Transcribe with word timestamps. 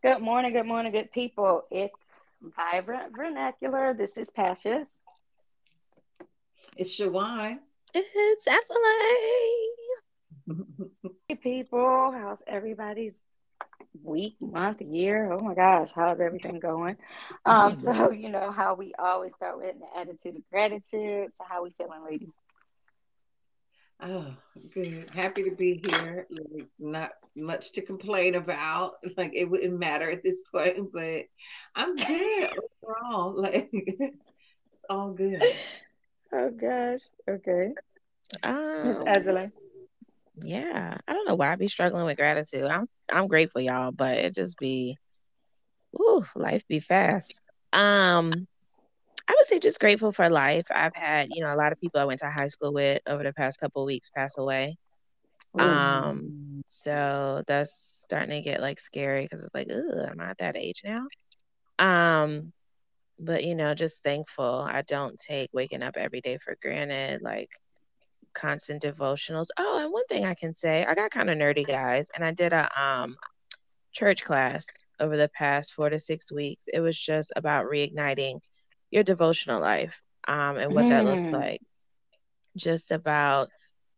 Good 0.00 0.20
morning, 0.20 0.52
good 0.52 0.64
morning, 0.64 0.92
good 0.92 1.10
people. 1.10 1.64
It's 1.72 1.92
Vibrant 2.40 3.16
Vernacular. 3.16 3.94
This 3.94 4.16
is 4.16 4.30
Pashas. 4.30 4.86
It's 6.76 6.96
Shawai. 6.96 7.58
It's 7.92 8.46
Ashley. 8.46 8.76
Hey, 11.28 11.34
people. 11.34 12.12
How's 12.12 12.40
everybody's 12.46 13.14
week, 14.04 14.36
month, 14.40 14.80
year? 14.82 15.32
Oh 15.32 15.40
my 15.40 15.54
gosh, 15.54 15.90
how's 15.92 16.20
everything 16.20 16.60
going? 16.60 16.96
Um, 17.44 17.80
so 17.82 18.12
you 18.12 18.28
know 18.28 18.52
how 18.52 18.74
we 18.74 18.94
always 19.00 19.34
start 19.34 19.56
with 19.58 19.74
an 19.74 19.82
attitude 20.00 20.36
of 20.36 20.48
gratitude. 20.48 21.32
So 21.36 21.44
how 21.48 21.64
we 21.64 21.70
feeling, 21.70 22.04
ladies? 22.08 22.30
Oh, 24.00 24.26
good. 24.72 25.10
Happy 25.12 25.44
to 25.44 25.54
be 25.56 25.82
here. 25.84 26.26
Like, 26.30 26.66
Not 26.78 27.10
much 27.34 27.72
to 27.72 27.82
complain 27.82 28.34
about. 28.34 28.94
Like 29.16 29.32
it 29.34 29.50
wouldn't 29.50 29.78
matter 29.78 30.10
at 30.10 30.22
this 30.22 30.42
point, 30.52 30.92
but 30.92 31.24
I'm 31.74 31.96
good 31.96 32.50
overall. 32.82 33.34
Like 33.42 33.70
all 34.88 35.12
good. 35.12 35.42
Oh 36.32 36.50
gosh. 36.50 37.00
Okay. 37.28 37.72
Um, 38.42 38.82
Miss 38.84 39.50
yeah, 40.40 40.96
I 41.06 41.12
don't 41.12 41.26
know 41.28 41.34
why 41.34 41.52
I 41.52 41.56
be 41.56 41.68
struggling 41.68 42.04
with 42.04 42.16
gratitude. 42.16 42.64
I'm 42.64 42.88
I'm 43.10 43.26
grateful, 43.26 43.60
y'all, 43.60 43.90
but 43.90 44.18
it 44.18 44.34
just 44.34 44.58
be, 44.58 44.96
ooh, 45.98 46.24
life 46.36 46.66
be 46.68 46.80
fast. 46.80 47.40
Um, 47.72 48.46
I 49.28 49.34
would 49.36 49.46
say 49.46 49.58
just 49.58 49.78
grateful 49.80 50.12
for 50.12 50.30
life. 50.30 50.66
I've 50.74 50.96
had, 50.96 51.28
you 51.30 51.44
know, 51.44 51.54
a 51.54 51.56
lot 51.56 51.72
of 51.72 51.80
people 51.80 52.00
I 52.00 52.04
went 52.04 52.20
to 52.20 52.30
high 52.30 52.48
school 52.48 52.72
with 52.72 53.02
over 53.06 53.22
the 53.22 53.34
past 53.34 53.60
couple 53.60 53.84
weeks 53.84 54.08
pass 54.08 54.38
away. 54.38 54.76
Um, 55.58 56.62
so 56.66 57.42
that's 57.46 57.72
starting 58.04 58.30
to 58.30 58.40
get 58.40 58.60
like 58.60 58.78
scary 58.78 59.22
because 59.22 59.42
it's 59.42 59.54
like, 59.54 59.68
ugh, 59.70 60.08
I'm 60.10 60.16
not 60.16 60.38
that 60.38 60.56
age 60.56 60.82
now. 60.84 61.06
Um, 61.78 62.52
but 63.18 63.44
you 63.44 63.54
know, 63.54 63.74
just 63.74 64.02
thankful. 64.02 64.66
I 64.68 64.82
don't 64.82 65.16
take 65.18 65.50
waking 65.52 65.82
up 65.82 65.96
every 65.96 66.20
day 66.20 66.38
for 66.38 66.56
granted, 66.62 67.20
like 67.22 67.50
constant 68.34 68.82
devotionals. 68.82 69.48
Oh, 69.58 69.80
and 69.82 69.92
one 69.92 70.06
thing 70.06 70.24
I 70.24 70.34
can 70.34 70.54
say, 70.54 70.84
I 70.84 70.94
got 70.94 71.10
kind 71.10 71.28
of 71.28 71.36
nerdy, 71.36 71.66
guys, 71.66 72.10
and 72.14 72.24
I 72.24 72.32
did 72.32 72.52
a 72.52 72.68
um 72.80 73.16
church 73.92 74.24
class 74.24 74.66
over 75.00 75.16
the 75.16 75.30
past 75.30 75.74
four 75.74 75.90
to 75.90 75.98
six 75.98 76.30
weeks. 76.30 76.66
It 76.72 76.80
was 76.80 76.98
just 76.98 77.32
about 77.36 77.66
reigniting 77.66 78.40
your 78.90 79.02
devotional 79.02 79.60
life 79.60 80.00
um, 80.26 80.56
and 80.58 80.74
what 80.74 80.84
mm. 80.84 80.90
that 80.90 81.04
looks 81.04 81.26
mm. 81.26 81.32
like. 81.32 81.60
Just 82.56 82.90
about 82.90 83.48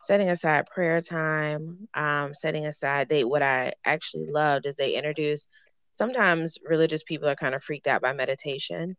setting 0.02 0.30
aside 0.30 0.66
prayer 0.66 1.00
time, 1.00 1.88
um, 1.94 2.34
setting 2.34 2.66
aside 2.66 3.08
they 3.08 3.24
what 3.24 3.42
I 3.42 3.72
actually 3.84 4.26
loved 4.30 4.66
is 4.66 4.76
they 4.76 4.96
introduced 4.96 5.48
sometimes 5.94 6.58
religious 6.64 7.02
people 7.02 7.28
are 7.28 7.36
kind 7.36 7.54
of 7.54 7.62
freaked 7.62 7.86
out 7.86 8.02
by 8.02 8.12
meditation. 8.12 8.94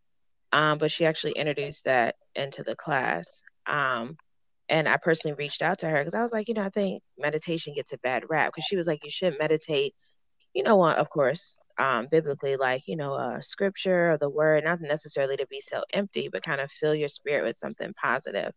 Um, 0.52 0.78
but 0.78 0.92
she 0.92 1.06
actually 1.06 1.31
introduced 1.34 1.86
that 1.86 2.16
into 2.36 2.64
the 2.64 2.75
class. 2.75 3.42
Um, 3.66 4.17
and 4.67 4.88
I 4.88 4.97
personally 4.97 5.36
reached 5.36 5.62
out 5.62 5.80
to 5.80 5.89
her 5.89 6.00
because 6.00 6.14
I 6.14 6.23
was 6.23 6.34
like, 6.34 6.47
you 6.47 6.53
know, 6.53 6.64
I 6.64 6.69
think 6.69 7.03
meditation 7.17 7.73
gets 7.73 7.94
a 7.94 7.97
bad 8.00 8.23
rap 8.30 8.50
because 8.50 8.66
she 8.66 8.75
was 8.75 8.88
like, 8.88 9.03
you 9.03 9.09
shouldn't 9.09 9.39
meditate, 9.39 9.94
you 10.53 10.63
know, 10.63 10.75
what, 10.75 10.97
of 10.97 11.09
course, 11.09 11.59
um, 11.77 12.07
biblically, 12.11 12.57
like, 12.57 12.83
you 12.88 12.95
know, 12.95 13.16
a 13.16 13.41
scripture 13.41 14.11
or 14.11 14.17
the 14.17 14.30
word, 14.30 14.66
not 14.66 14.81
necessarily 14.81 15.38
to 15.38 15.47
be 15.47 15.61
so 15.61 15.83
empty, 15.94 16.30
but 16.31 16.44
kind 16.44 16.61
of 16.61 16.71
fill 16.71 16.94
your 16.94 17.07
spirit 17.07 17.44
with 17.45 17.55
something 17.55 17.94
positive. 17.94 18.52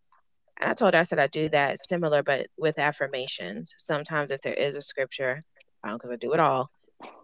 And 0.61 0.71
I 0.71 0.75
told 0.75 0.95
her, 0.95 1.01
I 1.01 1.05
said, 1.05 1.19
I 1.19 1.27
do 1.29 1.49
that 1.51 1.79
similar, 1.79 2.23
but 2.23 2.49
with 2.57 2.79
affirmations. 2.79 3.75
Sometimes 3.79 4.31
if 4.31 4.41
there 4.41 4.55
is 4.55 4.77
a 4.77 4.83
scripture, 4.83 5.45
because 5.83 6.11
um, 6.11 6.13
I 6.13 6.17
do 6.17 6.33
it 6.33 6.41
all, 6.41 6.71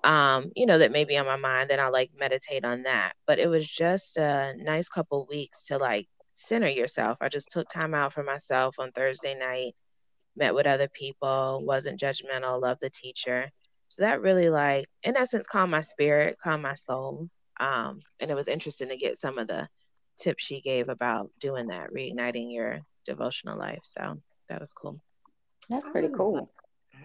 um, 0.05 0.51
you 0.57 0.67
know, 0.67 0.79
that 0.79 0.93
may 0.93 1.05
be 1.05 1.17
on 1.17 1.27
my 1.27 1.37
mind, 1.37 1.71
then 1.71 1.81
I'll 1.81 1.93
like 1.93 2.11
meditate 2.19 2.65
on 2.65 2.85
that. 2.85 3.13
But 3.27 3.39
it 3.39 3.49
was 3.49 3.69
just 3.69 4.17
a 4.17 4.55
nice 4.57 4.89
couple 4.89 5.27
weeks 5.29 5.67
to 5.67 5.79
like 5.79 6.09
center 6.35 6.69
yourself. 6.69 7.19
I 7.21 7.29
just 7.29 7.51
took 7.51 7.69
time 7.69 7.95
out 7.95 8.13
for 8.13 8.23
myself 8.23 8.77
on 8.79 8.93
Thursday 8.93 9.35
night, 9.35 9.75
met 10.37 10.55
with 10.55 10.67
other 10.67 10.89
people, 10.89 11.63
wasn't 11.65 12.01
judgmental, 12.01 12.61
loved 12.61 12.81
the 12.81 12.91
teacher 12.91 13.51
so 13.91 14.03
that 14.03 14.23
really 14.23 14.51
like 14.51 14.87
in 15.03 15.17
essence 15.17 15.49
calmed 15.49 15.73
my 15.73 15.81
spirit, 15.81 16.39
calmed 16.43 16.63
my 16.63 16.75
soul. 16.75 17.29
Um, 17.59 18.01
and 18.21 18.31
it 18.31 18.35
was 18.35 18.49
interesting 18.49 18.89
to 18.89 18.97
get 18.97 19.19
some 19.19 19.37
of 19.37 19.49
the 19.49 19.69
tips 20.17 20.45
she 20.45 20.61
gave 20.61 20.89
about 20.89 21.29
doing 21.41 21.67
that, 21.67 21.91
reigniting 21.93 22.53
your 22.55 22.81
devotional 23.05 23.59
life. 23.59 23.81
So 23.83 24.17
that 24.49 24.61
was 24.61 24.73
cool. 24.73 25.01
That's 25.69 25.91
pretty 25.91 26.09
cool. 26.17 26.49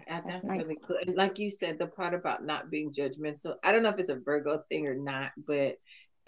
That's, 0.08 0.26
that's 0.28 0.46
nice. 0.46 0.62
really 0.62 0.78
cool. 0.86 0.98
And 1.06 1.16
like 1.16 1.40
you 1.40 1.50
said, 1.50 1.80
the 1.80 1.88
part 1.88 2.14
about 2.14 2.46
not 2.46 2.70
being 2.70 2.94
judgmental, 2.94 3.56
I 3.64 3.72
don't 3.72 3.82
know 3.82 3.90
if 3.90 3.98
it's 3.98 4.10
a 4.10 4.20
Virgo 4.20 4.62
thing 4.70 4.86
or 4.86 4.94
not, 4.96 5.32
but 5.48 5.78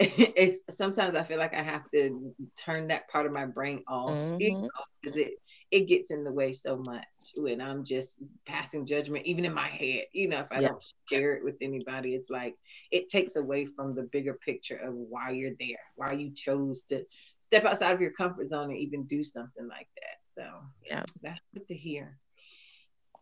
it's 0.00 0.60
sometimes 0.70 1.16
I 1.16 1.24
feel 1.24 1.38
like 1.38 1.54
I 1.54 1.62
have 1.62 1.90
to 1.92 2.34
turn 2.56 2.88
that 2.88 3.08
part 3.08 3.26
of 3.26 3.32
my 3.32 3.46
brain 3.46 3.82
off 3.88 4.38
because 4.38 4.38
mm-hmm. 4.40 5.18
it 5.18 5.32
it 5.70 5.86
gets 5.86 6.10
in 6.10 6.24
the 6.24 6.32
way 6.32 6.52
so 6.52 6.76
much 6.76 7.04
when 7.36 7.60
I'm 7.60 7.84
just 7.84 8.22
passing 8.46 8.86
judgment, 8.86 9.26
even 9.26 9.44
in 9.44 9.52
my 9.52 9.66
head. 9.66 10.04
You 10.12 10.28
know, 10.28 10.38
if 10.38 10.52
I 10.52 10.60
yeah. 10.60 10.68
don't 10.68 10.94
share 11.10 11.34
it 11.34 11.44
with 11.44 11.56
anybody, 11.60 12.14
it's 12.14 12.30
like 12.30 12.54
it 12.90 13.08
takes 13.08 13.36
away 13.36 13.66
from 13.66 13.94
the 13.94 14.04
bigger 14.04 14.34
picture 14.34 14.76
of 14.76 14.94
why 14.94 15.30
you're 15.30 15.56
there, 15.58 15.80
why 15.96 16.12
you 16.12 16.30
chose 16.30 16.84
to 16.84 17.04
step 17.40 17.64
outside 17.64 17.92
of 17.92 18.00
your 18.00 18.12
comfort 18.12 18.46
zone 18.46 18.70
and 18.70 18.78
even 18.78 19.04
do 19.04 19.22
something 19.24 19.68
like 19.68 19.88
that. 19.96 20.18
So 20.34 20.48
yeah, 20.86 21.02
that's 21.22 21.40
good 21.52 21.68
to 21.68 21.74
hear. 21.74 22.18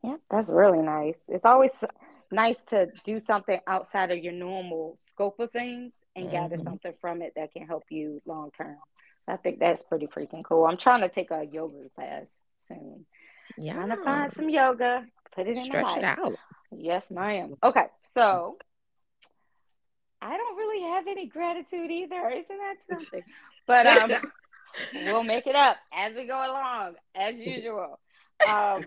Yeah, 0.04 0.16
that's 0.31 0.50
really 0.50 0.82
nice. 0.82 1.19
It's 1.28 1.44
always 1.44 1.72
nice 2.31 2.64
to 2.64 2.88
do 3.04 3.20
something 3.20 3.60
outside 3.66 4.10
of 4.10 4.19
your 4.19 4.32
normal 4.32 4.97
scope 5.00 5.38
of 5.41 5.50
things 5.50 5.94
and 6.14 6.26
mm-hmm. 6.26 6.34
gather 6.34 6.59
something 6.59 6.94
from 7.00 7.22
it 7.22 7.32
that 7.37 7.53
can 7.53 7.66
help 7.66 7.84
you 7.91 8.20
long 8.26 8.50
term. 8.56 8.76
I 9.28 9.37
think 9.37 9.59
that's 9.59 9.82
pretty 9.82 10.06
freaking 10.06 10.44
cool. 10.44 10.65
I'm 10.65 10.76
trying 10.76 11.00
to 11.00 11.09
take 11.09 11.31
a 11.31 11.44
yoga 11.44 11.88
class 11.94 12.26
soon. 12.69 13.06
Yeah. 13.59 13.75
Trying 13.75 13.91
to 13.91 13.97
find 13.97 14.32
some 14.32 14.48
yoga, 14.48 15.04
put 15.34 15.48
it 15.48 15.56
in 15.56 15.65
Stretch 15.65 15.97
it 15.97 16.04
out. 16.04 16.36
Yes, 16.70 17.04
ma'am. 17.10 17.54
Okay, 17.62 17.86
so 18.15 18.56
I 20.20 20.36
don't 20.36 20.56
really 20.56 20.82
have 20.94 21.06
any 21.06 21.26
gratitude 21.26 21.91
either. 21.91 22.31
Isn't 22.31 22.59
that 22.59 22.76
something? 22.88 23.22
But 23.66 23.86
um, 23.86 24.12
we'll 24.94 25.25
make 25.25 25.47
it 25.47 25.56
up 25.56 25.76
as 25.92 26.15
we 26.15 26.26
go 26.26 26.36
along, 26.36 26.94
as 27.15 27.36
usual. 27.36 27.98
Um, 28.48 28.84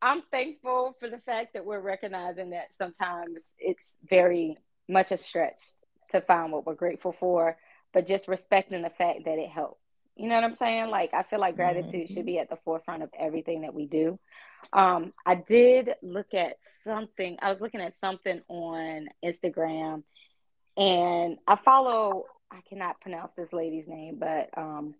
I'm 0.00 0.22
thankful 0.30 0.96
for 1.00 1.08
the 1.08 1.18
fact 1.18 1.54
that 1.54 1.64
we're 1.64 1.80
recognizing 1.80 2.50
that 2.50 2.68
sometimes 2.76 3.54
it's 3.58 3.96
very 4.08 4.56
much 4.88 5.12
a 5.12 5.16
stretch 5.16 5.60
to 6.12 6.20
find 6.20 6.52
what 6.52 6.66
we're 6.66 6.74
grateful 6.74 7.14
for 7.18 7.56
but 7.92 8.06
just 8.06 8.28
respecting 8.28 8.82
the 8.82 8.90
fact 8.90 9.24
that 9.24 9.38
it 9.38 9.50
helps. 9.50 9.80
You 10.16 10.28
know 10.28 10.34
what 10.34 10.44
I'm 10.44 10.54
saying? 10.54 10.90
Like 10.90 11.14
I 11.14 11.22
feel 11.22 11.38
like 11.38 11.56
gratitude 11.56 12.06
mm-hmm. 12.06 12.14
should 12.14 12.26
be 12.26 12.38
at 12.38 12.50
the 12.50 12.58
forefront 12.64 13.02
of 13.02 13.10
everything 13.18 13.62
that 13.62 13.74
we 13.74 13.86
do. 13.86 14.18
Um, 14.72 15.12
I 15.24 15.36
did 15.36 15.90
look 16.02 16.34
at 16.34 16.56
something. 16.82 17.38
I 17.40 17.50
was 17.50 17.60
looking 17.60 17.80
at 17.80 17.98
something 18.00 18.40
on 18.48 19.08
Instagram, 19.24 20.02
and 20.76 21.38
I 21.46 21.56
follow. 21.64 22.24
I 22.50 22.60
cannot 22.68 23.00
pronounce 23.00 23.32
this 23.32 23.52
lady's 23.52 23.88
name, 23.88 24.16
but 24.18 24.48
um, 24.56 24.94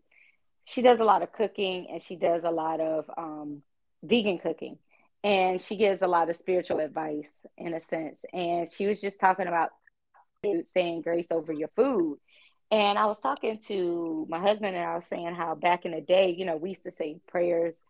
she 0.64 0.82
does 0.82 1.00
a 1.00 1.04
lot 1.04 1.22
of 1.22 1.32
cooking 1.32 1.88
and 1.90 2.02
she 2.02 2.14
does 2.14 2.42
a 2.44 2.50
lot 2.50 2.78
of 2.78 3.10
um, 3.16 3.62
vegan 4.02 4.38
cooking, 4.38 4.76
and 5.24 5.60
she 5.60 5.76
gives 5.76 6.02
a 6.02 6.06
lot 6.06 6.30
of 6.30 6.36
spiritual 6.36 6.80
advice 6.80 7.30
in 7.56 7.74
a 7.74 7.80
sense. 7.80 8.24
And 8.32 8.70
she 8.72 8.86
was 8.86 9.00
just 9.00 9.20
talking 9.20 9.46
about 9.46 9.70
saying 10.72 11.02
grace 11.02 11.28
over 11.30 11.52
your 11.52 11.68
food 11.74 12.18
and 12.70 12.98
I 12.98 13.06
was 13.06 13.20
talking 13.20 13.58
to 13.68 14.26
my 14.28 14.38
husband, 14.38 14.76
and 14.76 14.84
I 14.84 14.94
was 14.94 15.06
saying 15.06 15.34
how 15.34 15.54
back 15.54 15.86
in 15.86 15.92
the 15.92 16.02
day, 16.02 16.34
you 16.36 16.44
know, 16.44 16.56
we 16.56 16.70
used 16.70 16.84
to 16.84 16.90
say 16.90 17.18
prayers 17.26 17.80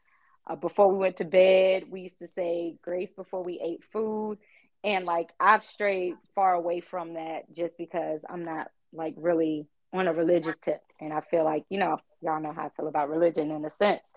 uh, 0.47 0.55
before 0.55 0.93
we 0.93 0.99
went 0.99 1.17
to 1.17 1.25
bed. 1.25 1.84
We 1.91 2.03
used 2.03 2.21
to 2.21 2.28
say 2.28 2.77
grace 2.83 3.11
before 3.11 3.43
we 3.43 3.61
ate 3.61 3.83
food. 3.93 4.38
And 4.84 5.05
like, 5.05 5.31
I've 5.41 5.65
strayed 5.65 6.15
far 6.37 6.55
away 6.55 6.81
from 6.81 7.15
that 7.15 7.52
just 7.52 7.76
because 7.76 8.20
I'm 8.29 8.44
not 8.44 8.70
like 8.93 9.14
really 9.17 9.67
on 9.93 10.06
a 10.06 10.12
religious 10.12 10.56
tip. 10.58 10.81
And 11.00 11.12
I 11.12 11.23
feel 11.23 11.44
like, 11.44 11.64
you 11.70 11.79
know, 11.79 11.99
y'all 12.20 12.41
know 12.41 12.52
how 12.52 12.67
I 12.67 12.70
feel 12.76 12.87
about 12.87 13.11
religion 13.11 13.50
in 13.50 13.64
a 13.64 13.70
sense. 13.70 14.12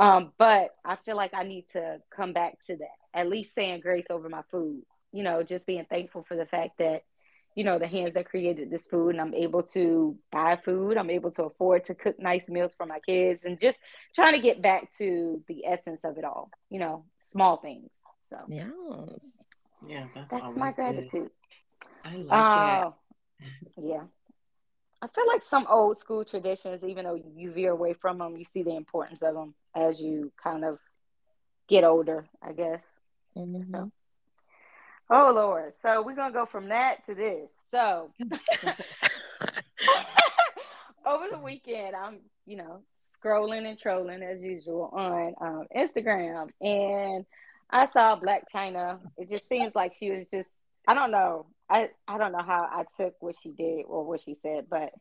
Um, 0.00 0.32
but 0.38 0.74
I 0.82 0.96
feel 0.96 1.14
like 1.14 1.34
I 1.34 1.42
need 1.42 1.66
to 1.74 2.00
come 2.10 2.32
back 2.32 2.54
to 2.68 2.76
that, 2.76 2.96
at 3.18 3.28
least 3.28 3.54
saying 3.54 3.80
grace 3.80 4.06
over 4.08 4.30
my 4.30 4.40
food, 4.50 4.82
you 5.12 5.22
know, 5.22 5.42
just 5.42 5.66
being 5.66 5.84
thankful 5.84 6.24
for 6.26 6.38
the 6.38 6.46
fact 6.46 6.78
that 6.78 7.02
you 7.54 7.64
know 7.64 7.78
the 7.78 7.86
hands 7.86 8.14
that 8.14 8.26
created 8.26 8.70
this 8.70 8.84
food 8.84 9.08
and 9.08 9.20
i'm 9.20 9.34
able 9.34 9.60
to 9.60 10.16
buy 10.30 10.56
food 10.64 10.96
i'm 10.96 11.10
able 11.10 11.32
to 11.32 11.42
afford 11.42 11.84
to 11.84 11.96
cook 11.96 12.16
nice 12.20 12.48
meals 12.48 12.72
for 12.76 12.86
my 12.86 13.00
kids 13.00 13.42
and 13.44 13.60
just 13.60 13.80
trying 14.14 14.34
to 14.34 14.40
get 14.40 14.62
back 14.62 14.88
to 14.96 15.42
the 15.48 15.66
essence 15.66 16.04
of 16.04 16.16
it 16.16 16.22
all 16.24 16.48
you 16.70 16.78
know 16.78 17.04
small 17.18 17.56
things 17.56 17.90
so. 18.30 18.36
Yes. 18.48 19.44
Yeah 19.84 20.06
that's, 20.14 20.30
that's 20.30 20.56
my 20.56 20.70
gratitude 20.70 21.10
good. 21.10 21.30
i 22.04 22.16
like 22.16 22.30
uh, 22.30 22.90
that 23.40 23.48
yeah. 23.82 24.02
I 25.02 25.08
feel 25.08 25.26
like 25.26 25.42
some 25.42 25.66
old 25.68 25.98
school 25.98 26.24
traditions 26.24 26.84
even 26.84 27.04
though 27.04 27.20
you 27.34 27.50
veer 27.50 27.72
away 27.72 27.94
from 27.94 28.18
them 28.18 28.36
you 28.36 28.44
see 28.44 28.62
the 28.62 28.76
importance 28.76 29.22
of 29.22 29.34
them 29.34 29.54
as 29.74 30.00
you 30.00 30.32
kind 30.42 30.64
of 30.64 30.78
get 31.68 31.84
older 31.84 32.26
i 32.42 32.52
guess 32.52 32.84
mm-hmm. 33.36 33.70
so 33.72 33.90
Oh 35.10 35.32
Lord. 35.34 35.72
So 35.82 36.02
we're 36.02 36.14
gonna 36.14 36.32
go 36.32 36.46
from 36.46 36.68
that 36.68 37.04
to 37.06 37.14
this. 37.16 37.50
So 37.72 38.12
over 41.04 41.24
the 41.30 41.38
weekend, 41.38 41.96
I'm, 41.96 42.20
you 42.46 42.56
know, 42.58 42.82
scrolling 43.18 43.68
and 43.68 43.76
trolling 43.78 44.22
as 44.22 44.40
usual 44.40 44.90
on 44.92 45.34
um, 45.40 45.66
Instagram, 45.76 46.50
and 46.60 47.26
I 47.70 47.88
saw 47.88 48.18
Blac 48.20 48.42
Chyna. 48.54 49.00
It 49.18 49.28
just 49.30 49.48
seems 49.48 49.74
like 49.74 49.96
she 49.98 50.12
was 50.12 50.26
just, 50.32 50.48
I 50.86 50.94
don't 50.94 51.10
know, 51.10 51.46
I 51.68 51.88
I 52.06 52.16
don't 52.16 52.30
know 52.30 52.44
how 52.46 52.68
I 52.70 52.84
took 52.96 53.14
what 53.20 53.34
she 53.42 53.50
did 53.50 53.86
or 53.88 54.04
what 54.04 54.20
she 54.24 54.36
said, 54.40 54.66
but 54.70 54.92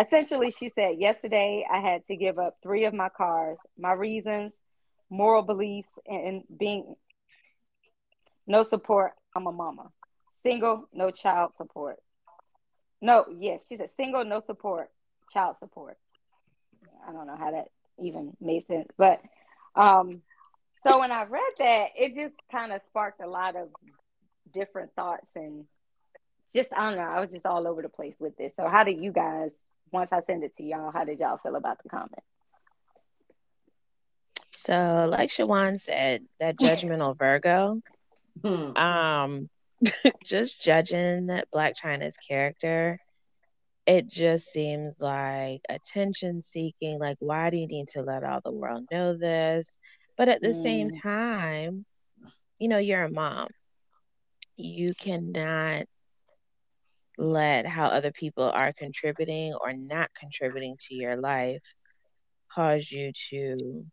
essentially 0.00 0.50
she 0.50 0.68
said 0.68 0.98
yesterday 0.98 1.66
I 1.70 1.80
had 1.80 2.06
to 2.06 2.16
give 2.16 2.38
up 2.38 2.58
three 2.62 2.84
of 2.84 2.94
my 2.94 3.08
cars. 3.08 3.58
My 3.78 3.92
reasons, 3.92 4.52
moral 5.10 5.42
beliefs, 5.42 5.90
and 6.06 6.42
being 6.56 6.96
no 8.46 8.62
support. 8.62 9.12
I'm 9.34 9.46
a 9.46 9.52
mama. 9.52 9.90
Single, 10.42 10.88
no 10.92 11.10
child 11.10 11.52
support. 11.56 11.96
No, 13.02 13.26
yes, 13.38 13.60
she 13.68 13.76
said 13.76 13.90
single, 13.96 14.24
no 14.24 14.40
support, 14.40 14.90
child 15.32 15.58
support. 15.58 15.98
I 17.06 17.12
don't 17.12 17.26
know 17.26 17.36
how 17.36 17.50
that 17.50 17.66
even 17.98 18.36
made 18.40 18.66
sense, 18.66 18.88
but 18.96 19.20
um, 19.74 20.22
so 20.82 21.00
when 21.00 21.12
I 21.12 21.24
read 21.24 21.52
that, 21.58 21.88
it 21.96 22.14
just 22.14 22.34
kind 22.50 22.72
of 22.72 22.80
sparked 22.86 23.20
a 23.20 23.26
lot 23.28 23.56
of 23.56 23.68
different 24.52 24.94
thoughts 24.94 25.28
and 25.34 25.66
just 26.54 26.72
I 26.72 26.88
don't 26.88 26.98
know. 26.98 27.04
I 27.04 27.20
was 27.20 27.30
just 27.30 27.44
all 27.44 27.66
over 27.66 27.82
the 27.82 27.88
place 27.88 28.16
with 28.18 28.36
this. 28.36 28.52
So 28.56 28.68
how 28.68 28.84
do 28.84 28.92
you 28.92 29.12
guys? 29.12 29.50
Once 29.92 30.12
I 30.12 30.20
send 30.20 30.42
it 30.44 30.56
to 30.56 30.62
y'all, 30.62 30.90
how 30.92 31.04
did 31.04 31.18
y'all 31.18 31.38
feel 31.38 31.56
about 31.56 31.82
the 31.82 31.88
comment? 31.88 32.22
So, 34.50 35.06
like 35.10 35.30
Shawan 35.30 35.78
said, 35.78 36.22
that 36.40 36.56
judgmental 36.60 37.16
Virgo, 37.16 37.80
hmm. 38.42 38.76
um, 38.76 39.48
just 40.24 40.60
judging 40.60 41.28
Blac 41.54 41.74
Chyna's 41.80 42.16
character, 42.16 42.98
it 43.86 44.08
just 44.08 44.50
seems 44.50 45.00
like 45.00 45.60
attention 45.68 46.42
seeking. 46.42 46.98
Like, 46.98 47.18
why 47.20 47.50
do 47.50 47.56
you 47.56 47.68
need 47.68 47.88
to 47.88 48.02
let 48.02 48.24
all 48.24 48.40
the 48.44 48.50
world 48.50 48.86
know 48.90 49.16
this? 49.16 49.76
But 50.16 50.28
at 50.28 50.42
the 50.42 50.54
same 50.54 50.90
time, 50.90 51.84
you 52.58 52.68
know, 52.68 52.78
you're 52.78 53.04
a 53.04 53.10
mom. 53.10 53.48
You 54.56 54.94
cannot 54.94 55.86
let 57.18 57.66
how 57.66 57.86
other 57.86 58.12
people 58.12 58.50
are 58.50 58.72
contributing 58.72 59.54
or 59.54 59.72
not 59.72 60.10
contributing 60.18 60.76
to 60.78 60.94
your 60.94 61.16
life 61.16 61.62
cause 62.50 62.90
you 62.90 63.12
to 63.12 63.84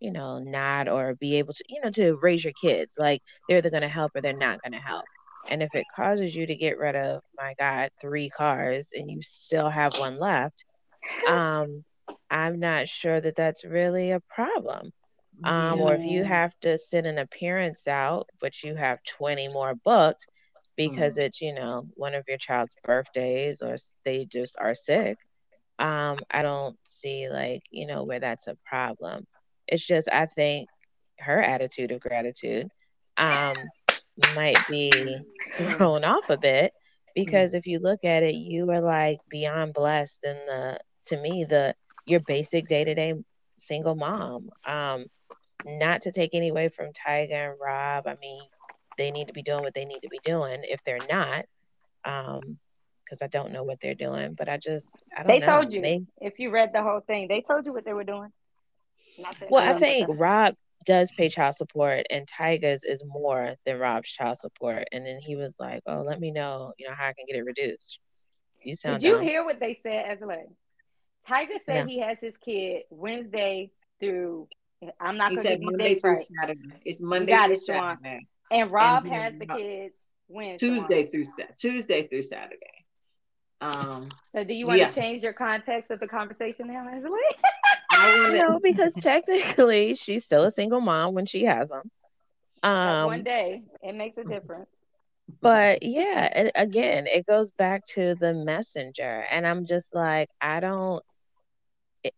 you 0.00 0.10
know 0.10 0.38
not 0.38 0.88
or 0.88 1.14
be 1.14 1.36
able 1.36 1.52
to 1.52 1.64
you 1.68 1.80
know 1.82 1.90
to 1.90 2.16
raise 2.22 2.42
your 2.42 2.52
kids 2.60 2.96
like 2.98 3.22
they're 3.48 3.58
either 3.58 3.70
going 3.70 3.82
to 3.82 3.88
help 3.88 4.12
or 4.14 4.20
they're 4.20 4.32
not 4.32 4.60
going 4.62 4.72
to 4.72 4.78
help 4.78 5.04
and 5.48 5.62
if 5.62 5.74
it 5.74 5.84
causes 5.94 6.34
you 6.34 6.46
to 6.46 6.54
get 6.54 6.78
rid 6.78 6.96
of 6.96 7.22
my 7.36 7.54
god 7.58 7.90
three 8.00 8.28
cars 8.30 8.90
and 8.94 9.10
you 9.10 9.20
still 9.22 9.68
have 9.68 9.98
one 9.98 10.18
left 10.18 10.64
um 11.28 11.84
i'm 12.30 12.58
not 12.58 12.88
sure 12.88 13.20
that 13.20 13.36
that's 13.36 13.64
really 13.64 14.10
a 14.10 14.20
problem 14.20 14.90
um 15.44 15.78
yeah. 15.78 15.84
or 15.84 15.94
if 15.94 16.04
you 16.04 16.24
have 16.24 16.52
to 16.60 16.76
send 16.78 17.06
an 17.06 17.18
appearance 17.18 17.86
out 17.86 18.28
but 18.40 18.62
you 18.62 18.74
have 18.74 18.98
20 19.04 19.48
more 19.48 19.74
booked 19.74 20.26
because 20.80 21.14
mm-hmm. 21.14 21.26
it's 21.26 21.40
you 21.42 21.52
know 21.52 21.86
one 21.94 22.14
of 22.14 22.24
your 22.26 22.38
child's 22.38 22.74
birthdays 22.84 23.60
or 23.60 23.76
they 24.04 24.24
just 24.24 24.56
are 24.58 24.74
sick 24.74 25.14
um 25.78 26.18
i 26.30 26.40
don't 26.40 26.76
see 26.84 27.28
like 27.28 27.62
you 27.70 27.86
know 27.86 28.02
where 28.04 28.18
that's 28.18 28.46
a 28.46 28.56
problem 28.64 29.26
it's 29.68 29.86
just 29.86 30.08
i 30.10 30.24
think 30.24 30.68
her 31.18 31.42
attitude 31.42 31.90
of 31.92 32.00
gratitude 32.00 32.66
um 33.18 33.54
might 34.34 34.58
be 34.70 34.90
thrown 35.56 36.02
off 36.02 36.30
a 36.30 36.38
bit 36.38 36.72
because 37.14 37.52
if 37.52 37.66
you 37.66 37.78
look 37.78 38.02
at 38.04 38.22
it 38.22 38.34
you 38.34 38.70
are 38.70 38.80
like 38.80 39.18
beyond 39.28 39.74
blessed 39.74 40.24
in 40.24 40.36
the 40.46 40.78
to 41.04 41.20
me 41.20 41.44
the 41.44 41.74
your 42.06 42.20
basic 42.20 42.66
day-to-day 42.68 43.12
single 43.58 43.94
mom 43.94 44.48
um 44.66 45.04
not 45.64 46.00
to 46.02 46.12
take 46.12 46.34
any 46.34 46.48
away 46.48 46.68
from 46.68 46.92
Tyga 46.92 47.50
and 47.50 47.58
Rob. 47.60 48.06
I 48.06 48.16
mean, 48.20 48.40
they 49.00 49.10
need 49.10 49.28
to 49.28 49.32
be 49.32 49.42
doing 49.42 49.62
what 49.62 49.74
they 49.74 49.86
need 49.86 50.00
to 50.00 50.08
be 50.08 50.20
doing. 50.22 50.60
If 50.62 50.84
they're 50.84 50.98
not, 51.08 51.46
um, 52.04 52.58
because 53.04 53.22
I 53.22 53.26
don't 53.26 53.52
know 53.52 53.64
what 53.64 53.80
they're 53.80 53.94
doing, 53.94 54.34
but 54.34 54.48
I 54.48 54.58
just 54.58 55.08
I 55.16 55.22
don't 55.22 55.28
they 55.28 55.40
know. 55.40 55.46
told 55.46 55.72
you 55.72 55.80
they, 55.80 56.02
if 56.20 56.38
you 56.38 56.50
read 56.50 56.70
the 56.72 56.82
whole 56.82 57.00
thing, 57.00 57.26
they 57.26 57.40
told 57.40 57.64
you 57.64 57.72
what 57.72 57.84
they 57.84 57.94
were 57.94 58.04
doing. 58.04 58.30
Well, 59.48 59.68
I 59.68 59.78
think 59.78 60.08
Rob 60.18 60.54
does 60.86 61.12
pay 61.16 61.28
child 61.28 61.54
support, 61.54 62.06
and 62.10 62.26
Tyga's 62.26 62.84
is 62.84 63.02
more 63.04 63.54
than 63.64 63.78
Rob's 63.78 64.10
child 64.10 64.38
support. 64.38 64.84
And 64.92 65.04
then 65.04 65.18
he 65.18 65.34
was 65.34 65.56
like, 65.58 65.82
"Oh, 65.86 66.02
let 66.02 66.20
me 66.20 66.30
know, 66.30 66.72
you 66.78 66.88
know, 66.88 66.94
how 66.94 67.08
I 67.08 67.12
can 67.14 67.24
get 67.26 67.36
it 67.36 67.44
reduced." 67.44 67.98
You 68.62 68.76
sound. 68.76 69.00
Did 69.00 69.08
you 69.08 69.18
hear 69.18 69.44
what 69.44 69.58
they 69.58 69.78
said 69.82 70.06
as 70.06 70.18
well? 70.20 70.54
Tyga 71.28 71.58
said 71.64 71.86
he 71.86 72.00
has 72.00 72.18
his 72.20 72.36
kid 72.36 72.82
Wednesday 72.90 73.70
through. 73.98 74.48
I'm 74.98 75.16
not 75.16 75.30
going 75.34 75.42
to 75.46 75.56
get 75.56 75.60
these 75.60 75.76
dates 75.78 76.00
right. 76.04 76.18
Saturday. 76.40 76.80
It's 76.84 77.02
Monday 77.02 77.36
through 77.36 77.56
Saturday. 77.56 78.26
And 78.50 78.70
Rob 78.70 79.04
and 79.04 79.14
has 79.14 79.34
the 79.38 79.46
kids 79.46 79.94
when 80.26 80.58
Tuesday 80.58 81.06
through 81.06 81.24
Tuesday 81.58 82.06
through 82.06 82.22
Saturday. 82.22 82.80
Um, 83.60 84.08
so 84.32 84.42
do 84.42 84.54
you 84.54 84.66
want 84.66 84.78
yeah. 84.78 84.88
to 84.88 84.94
change 84.94 85.22
your 85.22 85.34
context 85.34 85.90
of 85.90 86.00
the 86.00 86.08
conversation 86.08 86.68
now, 86.68 86.86
Leslie? 86.86 87.10
no, 88.38 88.58
because 88.62 88.94
technically 88.94 89.94
she's 89.94 90.24
still 90.24 90.44
a 90.44 90.50
single 90.50 90.80
mom 90.80 91.14
when 91.14 91.26
she 91.26 91.44
has 91.44 91.68
them. 91.68 91.90
Um, 92.62 93.06
one 93.06 93.22
day 93.22 93.62
it 93.82 93.94
makes 93.94 94.16
a 94.16 94.24
difference. 94.24 94.70
But 95.40 95.82
yeah, 95.82 96.26
it, 96.26 96.52
again, 96.54 97.06
it 97.06 97.26
goes 97.26 97.50
back 97.50 97.84
to 97.94 98.14
the 98.16 98.34
messenger, 98.34 99.24
and 99.30 99.46
I'm 99.46 99.64
just 99.64 99.94
like, 99.94 100.28
I 100.40 100.60
don't. 100.60 101.02
It, 102.02 102.14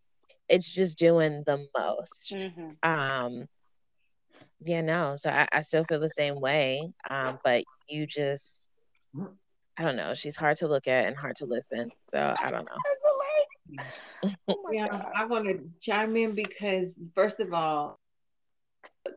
it's 0.49 0.71
just 0.71 0.99
doing 0.99 1.43
the 1.45 1.67
most. 1.77 2.33
Mm-hmm. 2.33 2.89
Um, 2.89 3.49
yeah, 4.65 4.81
no. 4.81 5.15
So 5.17 5.31
I, 5.31 5.47
I 5.53 5.61
still 5.61 5.85
feel 5.85 6.01
the 6.01 6.11
same 6.11 6.41
way. 6.41 6.93
Um, 7.11 7.39
but 7.45 7.65
you 7.89 8.07
just, 8.07 8.69
I 9.79 9.83
don't 9.83 9.97
know. 9.97 10.15
She's 10.15 10.37
hard 10.37 10.57
to 10.59 10.69
look 10.69 10.89
at 10.89 11.07
and 11.07 11.17
hard 11.17 11.37
to 11.37 11.47
listen. 11.47 11.91
So 12.01 12.35
I 12.43 12.51
don't 12.51 12.67
know. 12.67 14.33
oh 14.49 14.65
yeah, 14.73 14.89
God. 14.89 15.07
I 15.15 15.25
want 15.25 15.47
to 15.47 15.61
chime 15.81 16.17
in 16.17 16.35
because 16.35 16.99
first 17.15 17.41
of 17.41 17.53
all, 17.53 17.99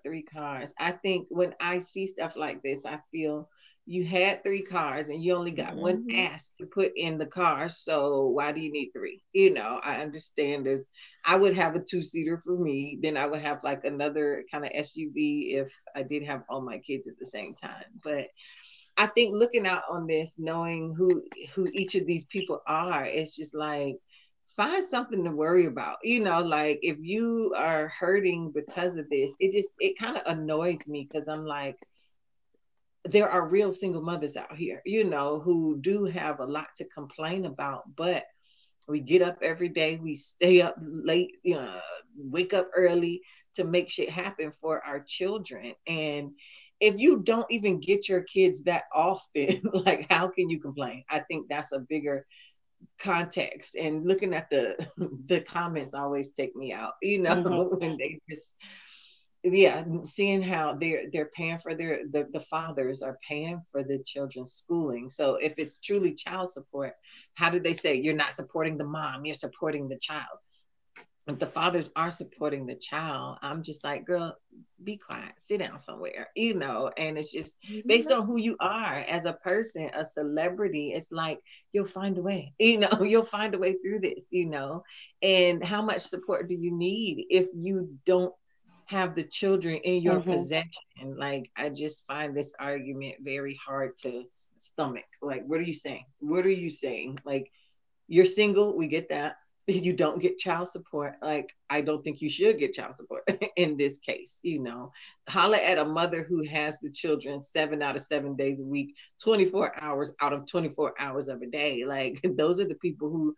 three 0.04 0.24
cars. 0.24 0.74
I 0.80 0.92
think 0.92 1.28
when 1.30 1.54
I 1.60 1.80
see 1.80 2.08
stuff 2.08 2.36
like 2.36 2.62
this, 2.64 2.86
I 2.86 3.00
feel 3.12 3.50
you 3.88 4.04
had 4.04 4.44
three 4.44 4.64
cars 4.64 5.10
and 5.10 5.24
you 5.24 5.36
only 5.36 5.52
got 5.52 5.70
mm-hmm. 5.70 5.80
one 5.80 6.08
ass 6.14 6.52
to 6.60 6.66
put 6.66 6.92
in 6.96 7.18
the 7.18 7.26
car. 7.26 7.70
So 7.70 8.28
why 8.28 8.52
do 8.52 8.60
you 8.60 8.72
need 8.72 8.92
three? 8.92 9.22
You 9.34 9.54
know, 9.54 9.80
I 9.84 9.98
understand 9.98 10.66
this. 10.66 10.90
I 11.24 11.36
would 11.36 11.56
have 11.56 11.76
a 11.76 11.80
two 11.80 12.02
seater 12.02 12.40
for 12.40 12.58
me. 12.58 12.98
Then 13.02 13.16
I 13.16 13.28
would 13.28 13.42
have 13.42 13.60
like 13.64 13.86
another 13.86 14.44
kind 14.52 14.66
of 14.66 14.72
SUV 14.72 15.56
if 15.56 15.72
I 15.96 16.02
did 16.04 16.24
have 16.24 16.44
all 16.50 16.62
my 16.62 16.80
kids 16.80 17.08
at 17.08 17.20
the 17.20 17.28
same 17.28 17.54
time. 17.54 17.86
But 18.04 18.28
I 18.98 19.08
think 19.08 19.36
looking 19.36 19.68
out 19.68 19.84
on 19.90 20.08
this, 20.08 20.36
knowing 20.40 20.96
who 20.98 21.24
who 21.54 21.68
each 21.74 21.96
of 21.96 22.08
these 22.08 22.26
people 22.26 22.62
are, 22.66 23.06
it's 23.06 23.36
just 23.36 23.54
like 23.54 23.98
find 24.56 24.86
something 24.86 25.24
to 25.26 25.32
worry 25.32 25.66
about. 25.66 25.98
You 26.02 26.22
know, 26.22 26.42
like 26.42 26.80
if 26.82 26.98
you 27.02 27.54
are 27.56 27.90
hurting 27.90 28.52
because 28.56 28.96
of 28.98 29.10
this, 29.12 29.32
it 29.40 29.52
just 29.52 29.76
it 29.80 30.00
kind 30.00 30.18
of 30.18 30.24
annoys 30.26 30.88
me 30.88 31.08
because 31.12 31.28
I'm 31.28 31.46
like 31.46 31.78
there 33.06 33.30
are 33.30 33.48
real 33.48 33.72
single 33.72 34.02
mothers 34.02 34.36
out 34.36 34.56
here, 34.56 34.82
you 34.86 35.04
know, 35.04 35.40
who 35.40 35.78
do 35.80 36.06
have 36.06 36.40
a 36.40 36.46
lot 36.46 36.68
to 36.78 36.86
complain 36.86 37.46
about, 37.46 37.84
but 37.96 38.24
we 38.88 39.00
get 39.00 39.22
up 39.22 39.38
every 39.42 39.70
day, 39.70 39.98
we 40.02 40.16
stay 40.16 40.62
up 40.62 40.76
late, 40.80 41.38
you 41.44 41.56
know, 41.56 41.80
wake 42.18 42.54
up 42.54 42.70
early 42.76 43.22
to 43.56 43.64
make 43.64 43.90
shit 43.90 44.10
happen 44.10 44.52
for 44.52 44.84
our 44.86 45.00
children. 45.00 45.74
And 45.88 46.32
if 46.80 47.00
you 47.00 47.20
don't 47.20 47.50
even 47.50 47.80
get 47.80 48.10
your 48.10 48.22
kids 48.22 48.64
that 48.64 48.84
often, 48.94 49.62
like 49.74 50.08
how 50.10 50.28
can 50.28 50.50
you 50.50 50.60
complain? 50.60 51.04
I 51.10 51.20
think 51.20 51.48
that's 51.48 51.72
a 51.72 51.80
bigger 51.80 52.26
context 53.00 53.76
and 53.76 54.06
looking 54.06 54.34
at 54.34 54.50
the 54.50 54.76
the 55.26 55.42
comments 55.42 55.94
always 55.94 56.32
take 56.32 56.56
me 56.56 56.72
out 56.72 56.94
you 57.02 57.20
know 57.20 57.36
mm-hmm. 57.36 57.76
when 57.80 57.98
they 57.98 58.20
just 58.30 58.54
yeah 59.54 59.84
seeing 60.04 60.42
how 60.42 60.74
they're 60.74 61.04
they're 61.12 61.32
paying 61.36 61.60
for 61.60 61.76
their 61.76 62.00
the, 62.12 62.28
the 62.34 62.40
fathers 62.40 63.02
are 63.02 63.18
paying 63.28 63.62
for 63.72 63.84
the 63.84 64.00
children's 64.06 64.54
schooling. 64.54 65.10
So 65.10 65.36
if 65.36 65.54
it's 65.58 65.80
truly 65.80 66.14
child 66.14 66.52
support 66.52 66.94
how 67.36 67.50
do 67.50 67.60
they 67.60 67.74
say 67.74 67.96
you're 67.96 68.16
not 68.16 68.34
supporting 68.34 68.78
the 68.78 68.86
mom 68.86 69.26
you're 69.26 69.36
supporting 69.36 69.88
the 69.88 69.98
child 69.98 70.40
if 71.28 71.40
the 71.40 71.48
fathers 71.48 71.92
are 71.96 72.12
supporting 72.12 72.66
the 72.66 72.76
child 72.76 73.38
i'm 73.42 73.64
just 73.64 73.84
like 73.84 74.06
girl 74.06 74.36
be 74.84 74.98
quiet 74.98 75.32
sit 75.38 75.60
down 75.60 75.80
somewhere 75.80 76.30
you 76.36 76.54
know? 76.54 76.92
And 76.96 77.18
it's 77.18 77.32
just 77.32 77.58
based 77.86 78.10
mm-hmm. 78.10 78.22
on 78.22 78.28
who 78.28 78.38
you 78.38 78.56
are 78.60 78.94
as 79.08 79.26
a 79.26 79.34
person 79.34 79.90
a 79.94 80.06
celebrity 80.06 80.92
it's 80.94 81.12
like 81.12 81.40
you'll 81.74 81.86
find 81.86 82.18
a 82.18 82.22
way 82.22 82.54
you 82.60 82.80
know? 82.80 83.04
You'll 83.04 83.26
find 83.26 83.56
a 83.56 83.58
way 83.58 83.74
through 83.74 84.00
this 84.02 84.28
you 84.32 84.46
know? 84.46 84.84
And 85.22 85.64
how 85.64 85.82
much 85.82 86.02
support 86.02 86.48
do 86.48 86.56
you 86.56 86.72
need 86.72 87.26
if 87.30 87.48
you 87.56 87.98
don't 88.06 88.34
have 88.86 89.16
the 89.16 89.24
children 89.24 89.76
in 89.78 90.02
your 90.02 90.20
mm-hmm. 90.20 90.32
possession. 90.32 91.18
Like 91.18 91.52
I 91.56 91.70
just 91.70 92.06
find 92.08 92.36
this 92.36 92.54
argument 92.60 93.16
very 93.22 93.60
hard 93.66 93.98
to 94.04 94.26
stomach. 94.58 95.06
Like, 95.22 95.46
what 95.46 95.60
are 95.60 95.64
you 95.64 95.74
saying? 95.74 96.06
What 96.20 96.46
are 96.46 96.50
you 96.50 96.70
saying? 96.70 97.20
Like, 97.26 97.52
you're 98.08 98.26
single, 98.26 98.76
we 98.76 98.88
get 98.88 99.10
that. 99.10 99.38
You 99.68 99.94
don't 99.94 100.22
get 100.22 100.38
child 100.38 100.70
support. 100.70 101.16
Like, 101.24 101.50
I 101.72 101.82
don't 101.82 102.04
think 102.04 102.22
you 102.22 102.30
should 102.30 102.60
get 102.60 102.76
child 102.76 102.94
support 102.94 103.24
in 103.56 103.78
this 103.78 103.98
case. 103.98 104.40
You 104.44 104.60
know, 104.60 104.92
holla 105.28 105.58
at 105.58 105.80
a 105.80 105.86
mother 105.86 106.22
who 106.22 106.46
has 106.48 106.78
the 106.78 106.92
children 106.92 107.42
seven 107.42 107.82
out 107.82 107.96
of 107.96 108.04
seven 108.04 108.36
days 108.36 108.62
a 108.62 108.64
week, 108.64 108.94
24 109.24 109.82
hours 109.82 110.14
out 110.22 110.34
of 110.34 110.46
24 110.46 110.94
hours 111.00 111.30
of 111.30 111.42
a 111.42 111.48
day. 111.48 111.84
Like, 111.84 112.22
those 112.38 112.60
are 112.60 112.68
the 112.68 112.76
people 112.76 113.10
who 113.10 113.36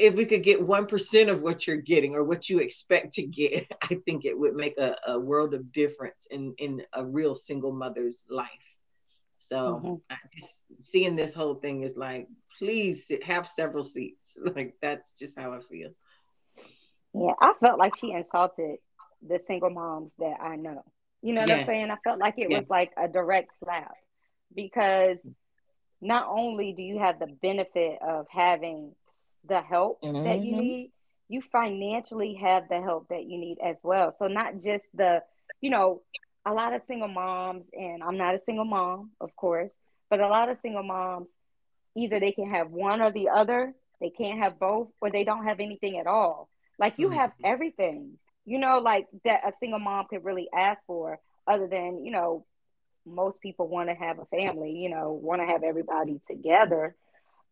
if 0.00 0.14
we 0.14 0.24
could 0.24 0.42
get 0.42 0.66
1% 0.66 1.28
of 1.28 1.42
what 1.42 1.66
you're 1.66 1.76
getting 1.76 2.14
or 2.14 2.24
what 2.24 2.48
you 2.48 2.58
expect 2.58 3.12
to 3.14 3.22
get, 3.22 3.70
I 3.82 4.00
think 4.06 4.24
it 4.24 4.38
would 4.38 4.54
make 4.54 4.78
a, 4.78 4.96
a 5.06 5.20
world 5.20 5.52
of 5.52 5.72
difference 5.72 6.26
in, 6.30 6.54
in 6.56 6.82
a 6.94 7.04
real 7.04 7.34
single 7.34 7.72
mother's 7.72 8.24
life. 8.30 8.48
So 9.36 9.80
mm-hmm. 9.84 10.14
just 10.34 10.64
seeing 10.80 11.16
this 11.16 11.34
whole 11.34 11.54
thing 11.54 11.82
is 11.82 11.96
like, 11.96 12.28
please 12.58 13.06
sit, 13.06 13.24
have 13.24 13.46
several 13.46 13.84
seats. 13.84 14.38
Like 14.56 14.74
that's 14.80 15.18
just 15.18 15.38
how 15.38 15.52
I 15.52 15.60
feel. 15.60 15.90
Yeah, 17.12 17.32
I 17.40 17.52
felt 17.60 17.78
like 17.78 17.96
she 17.96 18.12
insulted 18.12 18.76
the 19.26 19.38
single 19.46 19.70
moms 19.70 20.12
that 20.18 20.36
I 20.40 20.56
know. 20.56 20.82
You 21.22 21.34
know 21.34 21.42
what 21.42 21.48
yes. 21.48 21.60
I'm 21.60 21.66
saying? 21.66 21.90
I 21.90 21.96
felt 22.02 22.18
like 22.18 22.38
it 22.38 22.50
yes. 22.50 22.60
was 22.60 22.70
like 22.70 22.90
a 22.96 23.06
direct 23.06 23.52
slap 23.62 23.92
because 24.54 25.18
not 26.00 26.26
only 26.28 26.72
do 26.72 26.82
you 26.82 26.98
have 26.98 27.18
the 27.18 27.26
benefit 27.26 27.98
of 28.00 28.26
having 28.30 28.94
the 29.48 29.60
help 29.60 30.02
mm-hmm. 30.02 30.24
that 30.24 30.40
you 30.40 30.52
mm-hmm. 30.52 30.60
need, 30.60 30.92
you 31.28 31.42
financially 31.52 32.34
have 32.34 32.68
the 32.68 32.80
help 32.80 33.08
that 33.08 33.24
you 33.24 33.38
need 33.38 33.58
as 33.64 33.76
well. 33.82 34.14
So 34.18 34.26
not 34.26 34.60
just 34.62 34.84
the, 34.94 35.22
you 35.60 35.70
know, 35.70 36.02
a 36.44 36.52
lot 36.52 36.74
of 36.74 36.82
single 36.82 37.08
moms, 37.08 37.66
and 37.72 38.02
I'm 38.02 38.16
not 38.16 38.34
a 38.34 38.40
single 38.40 38.64
mom, 38.64 39.10
of 39.20 39.34
course, 39.36 39.70
but 40.08 40.20
a 40.20 40.28
lot 40.28 40.48
of 40.48 40.58
single 40.58 40.82
moms, 40.82 41.28
either 41.96 42.18
they 42.18 42.32
can 42.32 42.50
have 42.50 42.70
one 42.70 43.00
or 43.00 43.12
the 43.12 43.28
other, 43.28 43.74
they 44.00 44.10
can't 44.10 44.38
have 44.38 44.58
both, 44.58 44.88
or 45.00 45.10
they 45.10 45.24
don't 45.24 45.44
have 45.44 45.60
anything 45.60 45.98
at 45.98 46.06
all. 46.06 46.48
Like 46.78 46.94
you 46.96 47.08
mm-hmm. 47.08 47.18
have 47.18 47.32
everything, 47.44 48.18
you 48.46 48.58
know, 48.58 48.78
like 48.78 49.06
that 49.24 49.46
a 49.46 49.52
single 49.60 49.78
mom 49.78 50.06
could 50.08 50.24
really 50.24 50.48
ask 50.56 50.80
for, 50.86 51.20
other 51.46 51.66
than, 51.66 52.04
you 52.04 52.10
know, 52.10 52.46
most 53.06 53.40
people 53.40 53.68
want 53.68 53.88
to 53.88 53.94
have 53.94 54.18
a 54.18 54.24
family, 54.26 54.72
you 54.72 54.88
know, 54.88 55.12
want 55.12 55.40
to 55.42 55.46
have 55.46 55.62
everybody 55.62 56.20
together. 56.26 56.94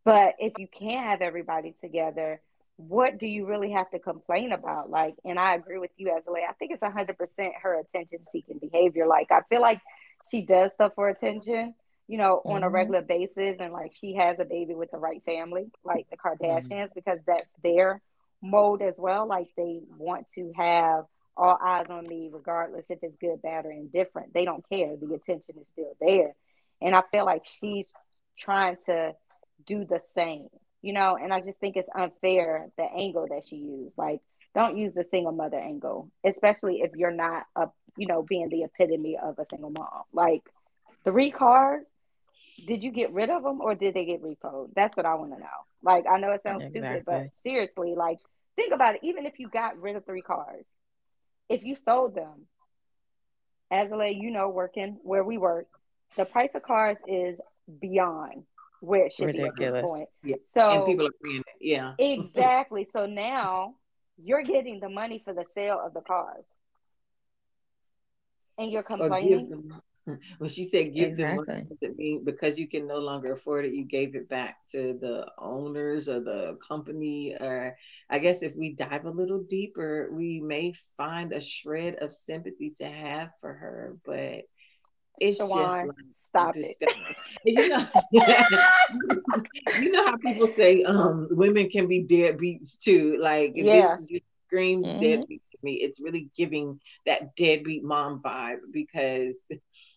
But 0.08 0.36
if 0.38 0.54
you 0.56 0.66
can't 0.66 1.06
have 1.06 1.20
everybody 1.20 1.74
together, 1.82 2.40
what 2.76 3.18
do 3.18 3.26
you 3.26 3.44
really 3.44 3.72
have 3.72 3.90
to 3.90 3.98
complain 3.98 4.52
about? 4.52 4.88
Like, 4.88 5.16
and 5.22 5.38
I 5.38 5.54
agree 5.54 5.76
with 5.76 5.90
you, 5.98 6.16
Azalea. 6.16 6.46
I 6.48 6.54
think 6.54 6.72
it's 6.72 6.82
100% 6.82 7.50
her 7.62 7.78
attention 7.78 8.20
seeking 8.32 8.56
behavior. 8.58 9.06
Like, 9.06 9.30
I 9.30 9.40
feel 9.50 9.60
like 9.60 9.82
she 10.30 10.40
does 10.40 10.72
stuff 10.72 10.92
for 10.94 11.10
attention, 11.10 11.74
you 12.06 12.16
know, 12.16 12.36
mm-hmm. 12.36 12.52
on 12.52 12.62
a 12.62 12.66
mm-hmm. 12.66 12.74
regular 12.74 13.02
basis. 13.02 13.58
And 13.60 13.70
like, 13.70 13.92
she 14.00 14.14
has 14.14 14.38
a 14.40 14.46
baby 14.46 14.74
with 14.74 14.90
the 14.90 14.96
right 14.96 15.22
family, 15.26 15.66
like 15.84 16.06
the 16.10 16.16
Kardashians, 16.16 16.70
mm-hmm. 16.70 16.94
because 16.94 17.18
that's 17.26 17.52
their 17.62 18.00
mode 18.40 18.80
as 18.80 18.94
well. 18.96 19.28
Like, 19.28 19.48
they 19.58 19.80
want 19.98 20.26
to 20.36 20.54
have 20.56 21.04
all 21.36 21.58
eyes 21.62 21.88
on 21.90 22.06
me, 22.08 22.30
regardless 22.32 22.86
if 22.88 23.00
it's 23.02 23.18
good, 23.18 23.42
bad, 23.42 23.66
or 23.66 23.72
indifferent. 23.72 24.32
They 24.32 24.46
don't 24.46 24.66
care. 24.70 24.96
The 24.96 25.12
attention 25.12 25.56
is 25.60 25.68
still 25.70 25.92
there. 26.00 26.34
And 26.80 26.96
I 26.96 27.02
feel 27.12 27.26
like 27.26 27.44
she's 27.44 27.92
trying 28.38 28.78
to 28.86 29.12
do 29.66 29.84
the 29.84 30.00
same, 30.14 30.48
you 30.82 30.92
know, 30.92 31.16
and 31.16 31.32
I 31.32 31.40
just 31.40 31.58
think 31.58 31.76
it's 31.76 31.88
unfair 31.94 32.68
the 32.76 32.84
angle 32.84 33.26
that 33.30 33.46
she 33.46 33.56
used. 33.56 33.96
Like, 33.96 34.20
don't 34.54 34.76
use 34.76 34.94
the 34.94 35.04
single 35.04 35.32
mother 35.32 35.58
angle, 35.58 36.10
especially 36.24 36.80
if 36.80 36.92
you're 36.96 37.10
not 37.10 37.44
a, 37.56 37.68
you 37.96 38.06
know, 38.06 38.22
being 38.22 38.48
the 38.48 38.62
epitome 38.62 39.18
of 39.22 39.38
a 39.38 39.46
single 39.50 39.70
mom. 39.70 40.02
Like, 40.12 40.42
three 41.04 41.30
cars, 41.30 41.86
did 42.66 42.82
you 42.82 42.90
get 42.90 43.12
rid 43.12 43.30
of 43.30 43.42
them 43.42 43.60
or 43.60 43.74
did 43.74 43.94
they 43.94 44.04
get 44.04 44.22
repoed? 44.22 44.70
That's 44.74 44.96
what 44.96 45.06
I 45.06 45.14
want 45.14 45.32
to 45.34 45.40
know. 45.40 45.46
Like, 45.82 46.06
I 46.10 46.18
know 46.18 46.32
it 46.32 46.42
sounds 46.42 46.64
exactly. 46.64 46.80
stupid, 46.80 47.04
but 47.06 47.36
seriously, 47.42 47.94
like, 47.96 48.18
think 48.56 48.72
about 48.72 48.96
it. 48.96 49.00
Even 49.04 49.26
if 49.26 49.38
you 49.38 49.48
got 49.48 49.80
rid 49.80 49.96
of 49.96 50.04
three 50.04 50.22
cars, 50.22 50.64
if 51.48 51.62
you 51.62 51.76
sold 51.76 52.14
them, 52.14 52.46
Azalea, 53.70 54.12
you 54.12 54.30
know, 54.30 54.48
working 54.48 54.98
where 55.02 55.22
we 55.22 55.38
work, 55.38 55.66
the 56.16 56.24
price 56.24 56.54
of 56.54 56.62
cars 56.62 56.96
is 57.06 57.38
beyond 57.80 58.44
where 58.80 59.06
it 59.06 59.12
should 59.12 59.26
Ridiculous. 59.26 59.56
be 59.58 59.64
at 59.64 59.72
this 59.72 59.90
point. 59.90 60.08
Yeah. 60.22 60.36
So 60.54 60.68
and 60.68 60.86
people 60.86 61.06
are 61.06 61.10
paying 61.22 61.40
it. 61.40 61.56
Yeah. 61.60 61.94
exactly. 61.98 62.86
So 62.92 63.06
now 63.06 63.74
you're 64.22 64.42
getting 64.42 64.80
the 64.80 64.88
money 64.88 65.22
for 65.24 65.32
the 65.32 65.44
sale 65.54 65.80
of 65.84 65.94
the 65.94 66.00
cars. 66.00 66.44
And 68.58 68.72
you're 68.72 68.82
complaining. 68.82 69.70
When 70.38 70.48
she 70.50 70.64
said 70.64 70.94
give 70.94 71.10
exactly. 71.10 71.44
them 71.46 71.68
money, 71.80 72.20
because 72.24 72.58
you 72.58 72.66
can 72.66 72.88
no 72.88 72.98
longer 72.98 73.32
afford 73.32 73.66
it, 73.66 73.74
you 73.74 73.84
gave 73.84 74.16
it 74.16 74.28
back 74.28 74.56
to 74.72 74.98
the 75.00 75.30
owners 75.38 76.08
or 76.08 76.20
the 76.20 76.58
company. 76.66 77.36
Or 77.38 77.76
I 78.10 78.18
guess 78.18 78.42
if 78.42 78.56
we 78.56 78.74
dive 78.74 79.04
a 79.04 79.10
little 79.10 79.44
deeper, 79.44 80.08
we 80.10 80.40
may 80.40 80.74
find 80.96 81.32
a 81.32 81.40
shred 81.40 81.96
of 82.00 82.12
sympathy 82.12 82.70
to 82.78 82.86
have 82.86 83.30
for 83.40 83.52
her. 83.52 83.96
But 84.04 84.46
it's 85.20 85.38
just 85.38 85.50
like, 85.50 85.90
stop 86.14 86.54
it. 86.56 86.76
you 87.44 87.68
know, 87.68 87.86
you 89.80 89.90
know 89.90 90.06
how 90.06 90.16
people 90.18 90.46
say 90.46 90.82
um, 90.84 91.28
women 91.30 91.68
can 91.70 91.86
be 91.86 92.04
deadbeats 92.04 92.78
too. 92.78 93.18
Like 93.20 93.52
yeah. 93.54 93.96
this 94.00 94.20
screams 94.46 94.86
mm-hmm. 94.86 95.00
deadbeat 95.00 95.42
to 95.52 95.58
me. 95.62 95.74
It's 95.74 96.00
really 96.00 96.30
giving 96.36 96.80
that 97.06 97.34
deadbeat 97.36 97.84
mom 97.84 98.20
vibe 98.20 98.58
because 98.72 99.36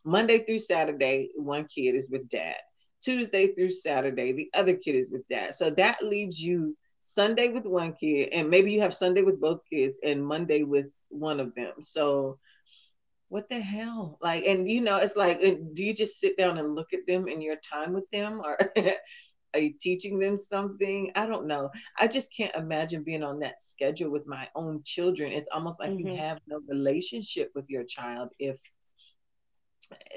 Monday 0.03 0.39
through 0.39 0.59
Saturday, 0.59 1.29
one 1.35 1.65
kid 1.65 1.95
is 1.95 2.09
with 2.09 2.29
dad. 2.29 2.57
Tuesday 3.01 3.47
through 3.47 3.71
Saturday, 3.71 4.31
the 4.31 4.49
other 4.53 4.75
kid 4.75 4.95
is 4.95 5.09
with 5.09 5.27
dad. 5.27 5.55
So 5.55 5.71
that 5.71 6.03
leaves 6.03 6.39
you 6.39 6.77
Sunday 7.01 7.47
with 7.47 7.65
one 7.65 7.93
kid, 7.93 8.29
and 8.31 8.49
maybe 8.49 8.71
you 8.71 8.81
have 8.81 8.93
Sunday 8.93 9.23
with 9.23 9.41
both 9.41 9.61
kids 9.69 9.99
and 10.03 10.23
Monday 10.23 10.63
with 10.63 10.85
one 11.09 11.39
of 11.39 11.55
them. 11.55 11.73
So 11.81 12.37
what 13.31 13.47
the 13.47 13.61
hell? 13.61 14.17
Like, 14.21 14.43
and 14.43 14.69
you 14.69 14.81
know, 14.81 14.97
it's 14.97 15.15
like, 15.15 15.39
do 15.39 15.83
you 15.85 15.93
just 15.93 16.19
sit 16.19 16.37
down 16.37 16.57
and 16.57 16.75
look 16.75 16.91
at 16.91 17.07
them 17.07 17.29
in 17.29 17.41
your 17.41 17.55
time 17.55 17.93
with 17.93 18.03
them, 18.11 18.41
or 18.43 18.57
are 19.53 19.59
you 19.59 19.73
teaching 19.79 20.19
them 20.19 20.37
something? 20.37 21.13
I 21.15 21.25
don't 21.27 21.47
know. 21.47 21.69
I 21.97 22.09
just 22.09 22.35
can't 22.35 22.53
imagine 22.55 23.03
being 23.03 23.23
on 23.23 23.39
that 23.39 23.61
schedule 23.61 24.11
with 24.11 24.27
my 24.27 24.49
own 24.53 24.81
children. 24.83 25.31
It's 25.31 25.47
almost 25.49 25.79
like 25.79 25.91
mm-hmm. 25.91 26.09
you 26.09 26.17
have 26.17 26.39
no 26.45 26.59
relationship 26.67 27.51
with 27.55 27.69
your 27.69 27.85
child 27.85 28.31
if 28.37 28.59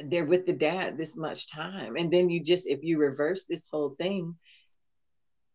they're 0.07 0.27
with 0.27 0.45
the 0.45 0.53
dad 0.53 0.99
this 0.99 1.17
much 1.17 1.49
time. 1.49 1.95
And 1.95 2.13
then 2.13 2.31
you 2.31 2.43
just, 2.43 2.67
if 2.67 2.83
you 2.83 2.99
reverse 2.99 3.45
this 3.45 3.69
whole 3.71 3.95
thing, 3.97 4.35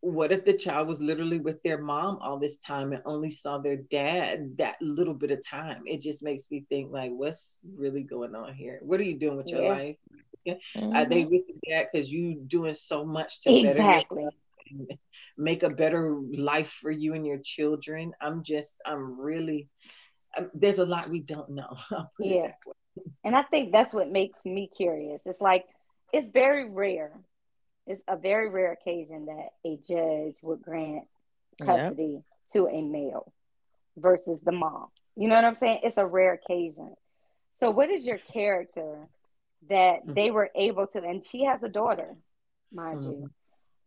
what 0.01 0.31
if 0.31 0.45
the 0.45 0.53
child 0.53 0.87
was 0.87 1.01
literally 1.01 1.39
with 1.39 1.61
their 1.63 1.77
mom 1.77 2.19
all 2.21 2.39
this 2.39 2.57
time 2.57 2.93
and 2.93 3.01
only 3.05 3.31
saw 3.31 3.57
their 3.57 3.75
dad 3.75 4.57
that 4.57 4.75
little 4.81 5.13
bit 5.13 5.31
of 5.31 5.45
time? 5.45 5.83
It 5.85 6.01
just 6.01 6.23
makes 6.23 6.49
me 6.49 6.65
think 6.69 6.91
like 6.91 7.11
what's 7.11 7.61
really 7.75 8.03
going 8.03 8.33
on 8.33 8.53
here? 8.53 8.79
What 8.81 8.99
are 9.01 9.03
you 9.03 9.17
doing 9.17 9.37
with 9.37 9.47
your 9.47 9.63
yeah. 9.63 9.69
life? 9.69 9.95
Mm-hmm. 10.47 10.93
are 10.95 11.05
they 11.05 11.25
with 11.25 11.43
your 11.47 11.57
dad 11.69 11.89
because 11.91 12.11
you 12.11 12.35
doing 12.35 12.73
so 12.73 13.05
much 13.05 13.41
to 13.41 13.53
exactly. 13.53 14.25
make 15.37 15.63
a 15.63 15.69
better 15.69 16.17
life 16.33 16.69
for 16.69 16.91
you 16.91 17.13
and 17.13 17.25
your 17.25 17.39
children? 17.43 18.13
I'm 18.21 18.43
just 18.43 18.77
i'm 18.85 19.19
really 19.19 19.67
I'm, 20.35 20.49
there's 20.53 20.79
a 20.79 20.85
lot 20.85 21.09
we 21.09 21.19
don't 21.19 21.49
know. 21.49 21.75
Yeah. 22.19 22.51
and 23.23 23.35
i 23.35 23.43
think 23.43 23.73
that's 23.73 23.93
what 23.93 24.09
makes 24.09 24.45
me 24.45 24.69
curious. 24.75 25.21
It's 25.25 25.41
like 25.41 25.65
it's 26.13 26.29
very 26.29 26.69
rare 26.69 27.11
it's 27.89 28.03
a 28.07 28.15
very 28.15 28.49
rare 28.49 28.71
occasion 28.71 29.25
that 29.25 29.49
a 29.65 29.79
judge 29.87 30.35
would 30.43 30.61
grant 30.61 31.05
custody 31.59 32.13
yep. 32.13 32.23
to 32.53 32.67
a 32.67 32.81
male 32.81 33.33
versus 33.97 34.39
the 34.45 34.51
mom. 34.51 34.87
You 35.15 35.27
know 35.27 35.35
what 35.35 35.43
I'm 35.43 35.57
saying? 35.59 35.79
It's 35.83 35.97
a 35.97 36.05
rare 36.05 36.33
occasion. 36.33 36.93
So, 37.59 37.71
what 37.71 37.89
is 37.89 38.05
your 38.05 38.19
character 38.31 39.07
that 39.69 40.03
mm-hmm. 40.03 40.13
they 40.13 40.29
were 40.29 40.51
able 40.55 40.85
to? 40.87 40.99
And 40.99 41.25
she 41.27 41.45
has 41.45 41.63
a 41.63 41.67
daughter, 41.67 42.15
mind 42.71 42.99
mm-hmm. 42.99 43.11
you, 43.11 43.31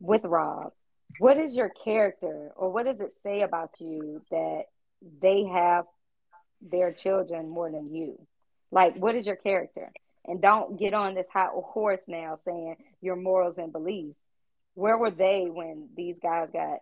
with 0.01 0.25
Rob. 0.25 0.73
What 1.19 1.39
is 1.39 1.55
your 1.55 1.71
character, 1.85 2.51
or 2.57 2.73
what 2.73 2.87
does 2.87 3.01
it 3.01 3.13
say 3.23 3.43
about 3.43 3.71
you 3.79 4.23
that 4.31 4.65
they 5.21 5.45
have 5.45 5.85
their 6.61 6.93
children 6.93 7.49
more 7.49 7.71
than 7.71 7.95
you? 7.95 8.19
Like, 8.73 8.97
what 8.97 9.15
is 9.15 9.27
your 9.27 9.37
character? 9.37 9.93
And 10.27 10.41
don't 10.41 10.79
get 10.79 10.95
on 10.95 11.15
this 11.15 11.29
hot 11.33 11.51
horse 11.51 12.03
now 12.07 12.37
saying 12.45 12.77
your 13.01 13.17
morals 13.17 13.59
and 13.59 13.73
beliefs. 13.73 14.19
Where 14.75 14.97
were 14.97 15.11
they 15.11 15.49
when 15.51 15.89
these 15.97 16.17
guys 16.23 16.49
got 16.53 16.79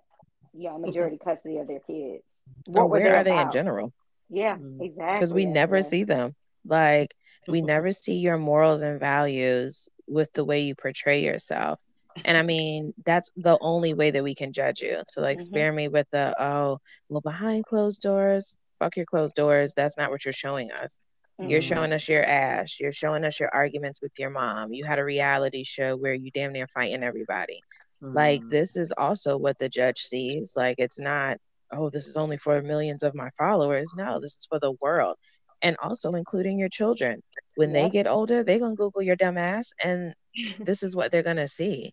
you 0.53 0.69
know 0.69 0.79
majority 0.79 1.19
custody 1.25 1.59
of 1.59 1.67
their 1.67 1.81
kids? 1.81 2.23
What 2.67 2.83
or 2.83 2.87
where 2.87 3.03
they 3.03 3.17
are 3.17 3.25
they 3.25 3.41
in 3.41 3.51
general? 3.51 3.93
Yeah, 4.29 4.57
mm-hmm. 4.57 4.83
exactly. 4.83 5.17
Because 5.17 5.33
we 5.33 5.47
never 5.47 5.77
yeah. 5.77 5.83
see 5.83 6.05
them. 6.05 6.35
Like 6.65 7.15
we 7.49 7.63
never 7.63 7.93
see 7.93 8.19
your 8.19 8.39
morals 8.39 8.83
and 8.83 9.01
values 9.01 9.89
with 10.07 10.33
the 10.33 10.45
way 10.45 10.61
you 10.61 10.75
portray 10.75 11.23
yourself. 11.25 11.81
And 12.25 12.37
I 12.37 12.43
mean, 12.43 12.93
that's 13.05 13.31
the 13.37 13.57
only 13.61 13.95
way 13.95 14.11
that 14.11 14.25
we 14.25 14.35
can 14.35 14.53
judge 14.53 14.81
you. 14.81 15.03
So 15.07 15.21
like 15.21 15.39
mm-hmm. 15.39 15.45
spare 15.45 15.73
me 15.73 15.89
with 15.89 16.09
the 16.11 16.35
oh, 16.39 16.81
well 17.09 17.21
behind 17.21 17.65
closed 17.65 18.03
doors, 18.03 18.57
fuck 18.79 18.97
your 18.97 19.07
closed 19.07 19.35
doors. 19.35 19.75
That's 19.75 19.97
not 19.97 20.11
what 20.11 20.25
you're 20.25 20.33
showing 20.33 20.71
us. 20.73 21.01
Mm-hmm. 21.41 21.49
You're 21.49 21.63
showing 21.63 21.93
us 21.93 22.09
your 22.09 22.25
ass. 22.25 22.79
You're 22.79 22.93
showing 22.93 23.25
us 23.25 23.41
your 23.41 23.49
arguments 23.55 24.03
with 24.03 24.13
your 24.19 24.31
mom. 24.31 24.73
You 24.73 24.85
had 24.85 24.99
a 24.99 25.05
reality 25.05 25.65
show 25.65 25.97
where 25.97 26.13
you 26.13 26.31
damn 26.31 26.53
near 26.53 26.67
fighting 26.69 27.03
everybody. 27.03 27.61
Mm-hmm. 28.03 28.15
Like 28.15 28.43
this 28.51 28.77
is 28.77 28.93
also 28.97 29.39
what 29.39 29.59
the 29.59 29.69
judge 29.69 29.99
sees. 29.99 30.55
Like 30.55 30.77
it's 30.79 31.01
not, 31.01 31.39
oh, 31.73 31.89
this 31.89 32.07
is 32.07 32.19
only 32.19 32.37
for 32.37 32.61
millions 32.61 33.03
of 33.03 33.15
my 33.15 33.31
followers. 33.39 33.95
No, 33.97 34.21
this 34.21 34.37
is 34.37 34.47
for 34.47 34.59
the 34.59 34.75
world. 34.83 35.17
And 35.63 35.77
also 35.83 36.13
including 36.13 36.59
your 36.59 36.69
children. 36.69 37.23
When 37.57 37.75
yep. 37.75 37.85
they 37.85 37.91
get 37.91 38.07
older, 38.07 38.45
they're 38.45 38.59
gonna 38.59 38.75
Google 38.75 39.03
your 39.03 39.17
dumb 39.17 39.39
ass 39.39 39.73
and 39.83 40.15
this 40.61 40.83
is 40.83 40.95
what 40.95 41.11
they're 41.11 41.23
gonna 41.23 41.49
see. 41.49 41.93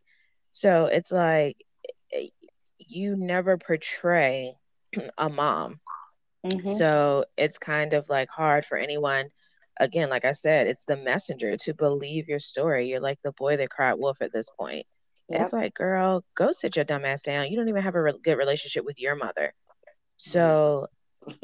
So 0.52 0.88
it's 0.88 1.12
like 1.12 1.56
eh, 2.14 2.28
you 2.80 3.16
never 3.16 3.58
portray 3.58 4.54
a 5.18 5.30
mom. 5.30 5.80
Mm-hmm. 6.52 6.68
So 6.68 7.26
it's 7.38 7.58
kind 7.58 7.94
of 7.94 8.10
like 8.10 8.30
hard 8.30 8.66
for 8.66 8.78
anyone 8.78 9.30
again, 9.80 10.10
like 10.10 10.26
I 10.26 10.32
said, 10.32 10.68
it's 10.68 10.86
the 10.86 10.98
messenger 10.98 11.56
to 11.58 11.74
believe 11.74 12.28
your 12.28 12.40
story. 12.40 12.90
You're 12.90 13.00
like 13.00 13.20
the 13.24 13.32
boy 13.34 13.58
that 13.58 13.70
cried 13.70 13.94
wolf 13.94 14.22
at 14.22 14.34
this 14.34 14.50
point. 14.50 14.86
Yep. 15.30 15.42
It's 15.42 15.54
like, 15.54 15.74
girl, 15.74 16.24
go 16.36 16.52
sit 16.52 16.76
your 16.76 16.86
dumb 16.86 17.06
ass 17.06 17.24
down. 17.24 17.50
You 17.50 17.58
don't 17.58 17.70
even 17.70 17.84
have 17.84 17.96
a 17.96 18.02
re- 18.02 18.20
good 18.24 18.38
relationship 18.38 18.86
with 18.86 19.00
your 19.00 19.16
mother. 19.16 19.54
So 20.18 20.88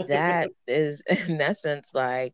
that 0.08 0.50
is, 0.68 1.04
in 1.28 1.42
essence, 1.42 1.92
like, 1.94 2.34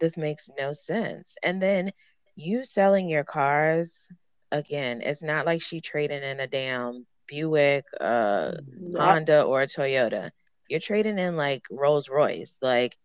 this 0.00 0.16
makes 0.16 0.48
no 0.58 0.72
sense. 0.72 1.36
And 1.42 1.62
then 1.62 1.92
you 2.36 2.62
selling 2.62 3.08
your 3.08 3.24
cars, 3.24 4.10
again, 4.52 5.00
it's 5.02 5.22
not 5.22 5.46
like 5.46 5.62
she 5.62 5.80
trading 5.80 6.22
in 6.22 6.40
a 6.40 6.46
damn 6.46 7.06
Buick, 7.26 7.84
uh, 8.00 8.52
yep. 8.80 9.00
Honda, 9.00 9.42
or 9.42 9.62
a 9.62 9.66
Toyota. 9.66 10.30
You're 10.70 10.80
trading 10.80 11.18
in 11.18 11.36
like 11.36 11.62
Rolls 11.70 12.08
Royce, 12.08 12.58
like 12.62 12.96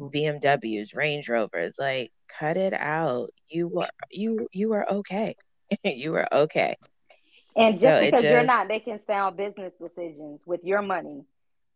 BMWs, 0.00 0.94
Range 0.94 1.28
Rovers. 1.28 1.76
Like, 1.78 2.12
cut 2.28 2.56
it 2.56 2.72
out. 2.72 3.30
You 3.48 3.68
were 3.68 3.88
you 4.10 4.48
you 4.52 4.68
were 4.68 4.90
okay. 4.90 5.34
you 5.84 6.12
were 6.12 6.32
okay. 6.32 6.76
And 7.56 7.74
just 7.74 7.82
so 7.82 8.00
because 8.00 8.22
just, 8.22 8.32
you're 8.32 8.44
not 8.44 8.68
making 8.68 9.00
sound 9.06 9.36
business 9.36 9.72
decisions 9.80 10.40
with 10.46 10.62
your 10.62 10.80
money 10.80 11.24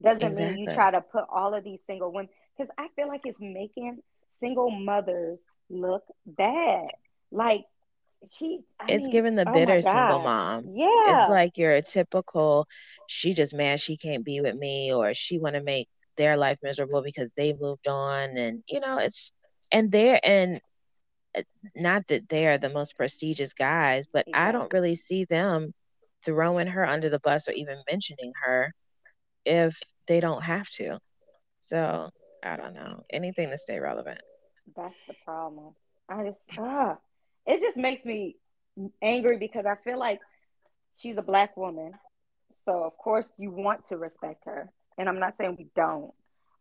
doesn't 0.02 0.22
exactly. 0.22 0.54
mean 0.54 0.58
you 0.58 0.74
try 0.74 0.90
to 0.90 1.00
put 1.00 1.24
all 1.28 1.54
of 1.54 1.64
these 1.64 1.80
single 1.86 2.12
women 2.12 2.28
because 2.56 2.72
I 2.78 2.88
feel 2.94 3.08
like 3.08 3.22
it's 3.24 3.40
making 3.40 3.98
single 4.40 4.70
mothers 4.70 5.40
look 5.70 6.04
bad. 6.26 6.88
Like 7.30 7.64
she 8.30 8.60
I 8.80 8.86
it's 8.88 9.06
mean, 9.06 9.10
giving 9.10 9.34
the 9.36 9.46
oh 9.46 9.52
bitter 9.52 9.80
single 9.80 10.20
mom. 10.20 10.64
Yeah. 10.68 10.88
It's 11.14 11.28
like 11.28 11.58
you're 11.58 11.74
a 11.74 11.82
typical 11.82 12.66
she 13.06 13.34
just 13.34 13.54
mad 13.54 13.80
she 13.80 13.96
can't 13.96 14.24
be 14.24 14.40
with 14.40 14.56
me 14.56 14.92
or 14.92 15.14
she 15.14 15.38
wanna 15.38 15.62
make 15.62 15.88
their 16.16 16.36
life 16.36 16.58
miserable 16.62 17.02
because 17.02 17.32
they 17.34 17.54
moved 17.54 17.88
on 17.88 18.36
and 18.36 18.62
you 18.68 18.80
know 18.80 18.98
it's 18.98 19.32
and 19.72 19.90
they're 19.90 20.20
and 20.24 20.60
uh, 21.36 21.42
not 21.76 22.06
that 22.08 22.28
they're 22.28 22.58
the 22.58 22.70
most 22.70 22.96
prestigious 22.96 23.52
guys, 23.54 24.06
but 24.12 24.24
yeah. 24.26 24.48
I 24.48 24.52
don't 24.52 24.72
really 24.72 24.94
see 24.94 25.24
them 25.24 25.72
throwing 26.24 26.68
her 26.68 26.86
under 26.86 27.08
the 27.08 27.20
bus 27.20 27.48
or 27.48 27.52
even 27.52 27.78
mentioning 27.90 28.32
her 28.44 28.72
if 29.44 29.78
they 30.06 30.20
don't 30.20 30.42
have 30.42 30.68
to. 30.70 30.98
So 31.60 32.10
I 32.42 32.56
don't 32.56 32.74
know. 32.74 33.02
Anything 33.10 33.50
to 33.50 33.58
stay 33.58 33.78
relevant. 33.78 34.20
That's 34.76 34.96
the 35.06 35.14
problem. 35.24 35.74
I 36.08 36.24
just 36.24 36.40
ah, 36.58 36.96
it 37.46 37.60
just 37.60 37.76
makes 37.76 38.04
me 38.04 38.36
angry 39.00 39.38
because 39.38 39.66
I 39.66 39.76
feel 39.84 39.98
like 39.98 40.20
she's 40.96 41.16
a 41.16 41.22
black 41.22 41.56
woman. 41.56 41.92
So 42.64 42.84
of 42.84 42.96
course 42.96 43.32
you 43.38 43.50
want 43.50 43.86
to 43.88 43.96
respect 43.96 44.44
her. 44.46 44.70
And 44.98 45.08
I'm 45.08 45.18
not 45.18 45.34
saying 45.34 45.56
we 45.58 45.68
don't, 45.74 46.12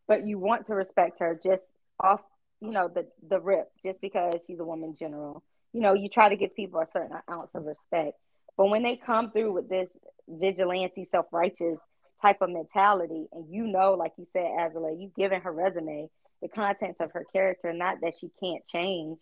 but 0.08 0.26
you 0.26 0.40
want 0.40 0.68
to 0.68 0.76
respect 0.76 1.20
her 1.20 1.40
just 1.44 1.64
off 2.00 2.22
you 2.62 2.72
know 2.72 2.88
the 2.88 3.08
the 3.28 3.40
rip 3.40 3.70
just 3.84 4.00
because 4.02 4.42
she's 4.46 4.60
a 4.60 4.64
woman 4.64 4.96
general 4.98 5.44
you 5.74 5.82
know 5.82 5.94
you 5.94 6.08
try 6.08 6.30
to 6.30 6.36
give 6.36 6.56
people 6.56 6.80
a 6.80 6.86
certain 6.86 7.18
ounce 7.30 7.50
of 7.56 7.66
respect 7.66 8.18
but 8.58 8.70
when 8.70 8.84
they 8.84 8.96
come 8.96 9.32
through 9.32 9.52
with 9.52 9.68
this 9.68 9.90
vigilante 10.28 11.06
self-righteous 11.10 11.80
type 12.22 12.38
of 12.42 12.50
mentality 12.50 13.28
and 13.34 13.52
you 13.52 13.66
know 13.66 13.94
like 13.94 14.14
you 14.18 14.26
said 14.32 14.52
Azalea 14.60 14.96
you've 14.98 15.16
given 15.16 15.42
her 15.42 15.52
resume 15.52 16.10
the 16.42 16.48
contents 16.48 17.02
of 17.02 17.12
her 17.12 17.26
character 17.34 17.74
not 17.74 17.98
that 18.02 18.14
she 18.20 18.30
can't 18.40 18.66
change 18.68 19.18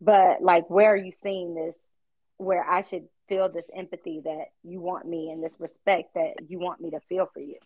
but 0.00 0.42
like 0.42 0.68
where 0.70 0.92
are 0.92 0.96
you 0.96 1.12
seeing 1.12 1.54
this 1.54 1.76
where 2.36 2.64
i 2.64 2.80
should 2.80 3.06
feel 3.28 3.48
this 3.48 3.66
empathy 3.76 4.20
that 4.24 4.46
you 4.64 4.80
want 4.80 5.06
me 5.06 5.30
and 5.30 5.42
this 5.42 5.56
respect 5.60 6.14
that 6.14 6.34
you 6.48 6.58
want 6.58 6.80
me 6.80 6.90
to 6.90 7.00
feel 7.08 7.28
for 7.32 7.40
you 7.40 7.56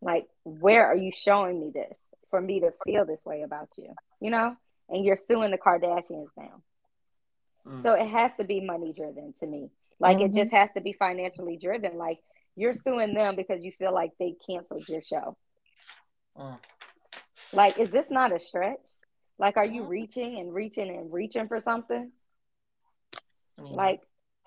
like 0.00 0.26
where 0.44 0.86
are 0.86 0.96
you 0.96 1.10
showing 1.14 1.58
me 1.60 1.70
this 1.74 1.96
for 2.30 2.40
me 2.40 2.60
to 2.60 2.72
feel 2.84 3.04
this 3.04 3.24
way 3.24 3.42
about 3.42 3.68
you, 3.76 3.94
you 4.20 4.30
know? 4.30 4.56
And 4.88 5.04
you're 5.04 5.16
suing 5.16 5.50
the 5.50 5.58
Kardashians 5.58 6.28
now. 6.36 6.62
Mm. 7.66 7.82
So 7.82 7.94
it 7.94 8.08
has 8.08 8.32
to 8.36 8.44
be 8.44 8.60
money 8.60 8.92
driven 8.96 9.34
to 9.40 9.46
me. 9.46 9.70
Like 9.98 10.18
mm-hmm. 10.18 10.26
it 10.26 10.34
just 10.34 10.52
has 10.52 10.70
to 10.72 10.80
be 10.80 10.92
financially 10.92 11.56
driven. 11.56 11.98
Like 11.98 12.18
you're 12.56 12.74
suing 12.74 13.14
them 13.14 13.36
because 13.36 13.62
you 13.62 13.72
feel 13.78 13.92
like 13.92 14.12
they 14.18 14.34
canceled 14.48 14.88
your 14.88 15.02
show. 15.02 15.36
Mm. 16.36 16.58
Like, 17.52 17.78
is 17.78 17.90
this 17.90 18.10
not 18.10 18.34
a 18.34 18.38
stretch? 18.38 18.78
Like, 19.38 19.56
are 19.56 19.64
you 19.64 19.84
reaching 19.84 20.38
and 20.38 20.52
reaching 20.52 20.88
and 20.88 21.12
reaching 21.12 21.46
for 21.48 21.60
something? 21.62 22.10
Mm. 23.58 23.76
Like, 23.76 24.00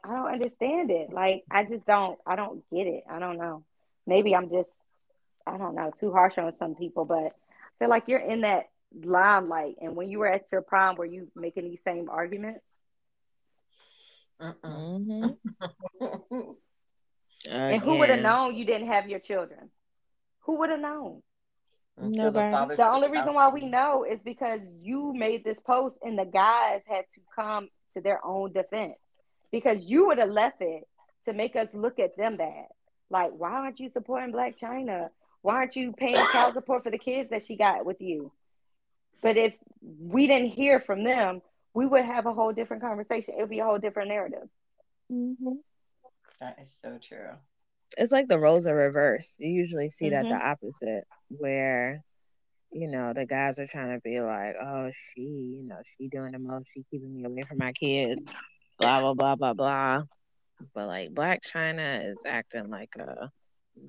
I 0.04 0.10
don't 0.10 0.34
understand 0.34 0.92
it. 0.92 1.12
Like, 1.12 1.44
I 1.50 1.64
just 1.64 1.86
don't, 1.86 2.18
I 2.26 2.36
don't 2.36 2.64
get 2.70 2.88
it. 2.88 3.04
I 3.10 3.20
don't 3.20 3.38
know. 3.38 3.64
Maybe 4.06 4.36
I'm 4.36 4.50
just, 4.50 4.72
I 5.48 5.58
don't 5.58 5.76
know, 5.76 5.92
too 5.98 6.12
harsh 6.12 6.38
on 6.38 6.54
some 6.58 6.76
people, 6.76 7.06
but 7.06 7.16
I 7.18 7.32
feel 7.80 7.90
like 7.90 8.04
you're 8.08 8.20
in 8.20 8.42
that 8.42 8.70
limelight. 9.04 9.76
And 9.82 9.96
when 9.96 10.10
you 10.10 10.20
were 10.20 10.28
at 10.28 10.46
your 10.52 10.62
prime, 10.62 10.96
were 10.96 11.06
you 11.06 11.32
making 11.36 11.70
these 11.70 11.84
same 11.84 12.10
arguments? 12.10 12.62
Mm-hmm. 14.42 15.28
and 17.50 17.82
who 17.84 18.00
would 18.00 18.10
have 18.10 18.22
known 18.22 18.56
you 18.56 18.66
didn't 18.66 18.88
have 18.88 19.08
your 19.08 19.20
children? 19.20 19.70
Who 20.42 20.58
would 20.58 20.72
have 20.72 20.80
known? 20.80 21.22
Nobody. 22.00 22.76
The 22.76 22.90
only 22.90 23.10
reason 23.10 23.34
why 23.34 23.50
we 23.50 23.66
know 23.66 24.06
is 24.10 24.20
because 24.22 24.62
you 24.82 25.14
made 25.14 25.44
this 25.44 25.60
post 25.60 25.98
and 26.02 26.18
the 26.18 26.26
guys 26.26 26.82
had 26.88 27.06
to 27.14 27.22
come 27.36 27.70
to 27.94 28.02
their 28.02 28.26
own 28.26 28.54
defense 28.54 28.98
because 29.52 29.84
you 29.84 30.08
would 30.08 30.18
have 30.18 30.30
left 30.30 30.62
it 30.62 30.88
to 31.26 31.34
make 31.34 31.56
us 31.56 31.68
look 31.74 32.00
at 32.00 32.18
them 32.18 32.38
bad. 32.38 32.68
Like, 33.10 33.32
why 33.32 33.52
aren't 33.52 33.80
you 33.80 33.90
supporting 33.90 34.34
Blac 34.34 34.58
Chyna? 34.58 35.10
Why 35.42 35.56
aren't 35.56 35.76
you 35.76 35.92
paying 35.92 36.16
child 36.32 36.54
support 36.54 36.84
for 36.84 36.92
the 36.92 36.98
kids 36.98 37.30
that 37.30 37.46
she 37.46 37.56
got 37.56 37.86
with 37.86 38.00
you? 38.00 38.32
But 39.22 39.38
if 39.38 39.54
we 39.82 40.28
didn't 40.28 40.50
hear 40.50 40.80
from 40.80 41.04
them, 41.04 41.42
we 41.74 41.86
would 41.86 42.06
have 42.06 42.26
a 42.26 42.34
whole 42.34 42.54
different 42.54 42.82
conversation. 42.82 43.36
It 43.38 43.42
would 43.42 43.50
be 43.50 43.60
a 43.60 43.66
whole 43.66 43.78
different 43.78 44.10
narrative. 44.10 44.50
Mm-hmm. 45.12 45.54
That 46.40 46.58
is 46.60 46.72
so 46.72 46.98
true. 47.00 47.32
It's 47.98 48.12
like 48.12 48.28
the 48.28 48.40
roles 48.40 48.66
are 48.66 48.76
reversed. 48.76 49.38
You 49.40 49.50
usually 49.50 49.90
see 49.90 50.10
mm-hmm. 50.10 50.30
that 50.30 50.30
the 50.30 50.46
opposite, 50.46 51.04
where 51.30 52.04
you 52.72 52.90
know 52.90 53.14
the 53.14 53.26
guys 53.26 53.60
are 53.60 53.68
trying 53.68 53.96
to 53.96 54.02
be 54.02 54.22
like, 54.22 54.56
"Oh, 54.62 54.90
she, 54.92 55.22
you 55.22 55.64
know, 55.64 55.80
she 55.84 56.08
doing 56.08 56.32
the 56.32 56.40
most. 56.40 56.70
She 56.74 56.84
keeping 56.90 57.14
me 57.14 57.26
away 57.26 57.44
from 57.44 57.58
my 57.58 57.74
kids." 57.74 58.24
Blah 58.80 59.02
blah 59.02 59.14
blah 59.14 59.36
blah 59.36 59.54
blah. 59.54 60.04
But 60.74 60.88
like 60.88 61.14
Blac 61.14 61.40
Chyna 61.42 62.12
is 62.12 62.18
acting 62.26 62.70
like 62.70 62.96
a 62.98 63.30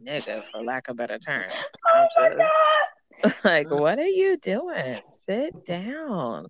nigga 0.05 0.43
for 0.43 0.63
lack 0.63 0.89
of 0.89 0.97
better 0.97 1.19
terms. 1.19 1.55
I'm 1.95 2.39
just 2.39 2.53
like, 3.45 3.71
what 3.71 3.99
are 3.99 4.07
you 4.07 4.37
doing? 4.39 5.01
Sit 5.11 5.65
down. 5.65 6.47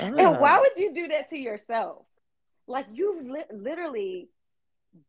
And 0.00 0.14
why 0.16 0.58
would 0.58 0.76
you 0.76 0.94
do 0.94 1.08
that 1.08 1.30
to 1.30 1.36
yourself? 1.36 2.06
Like 2.66 2.86
you 2.92 3.20
li- 3.22 3.56
literally 3.56 4.28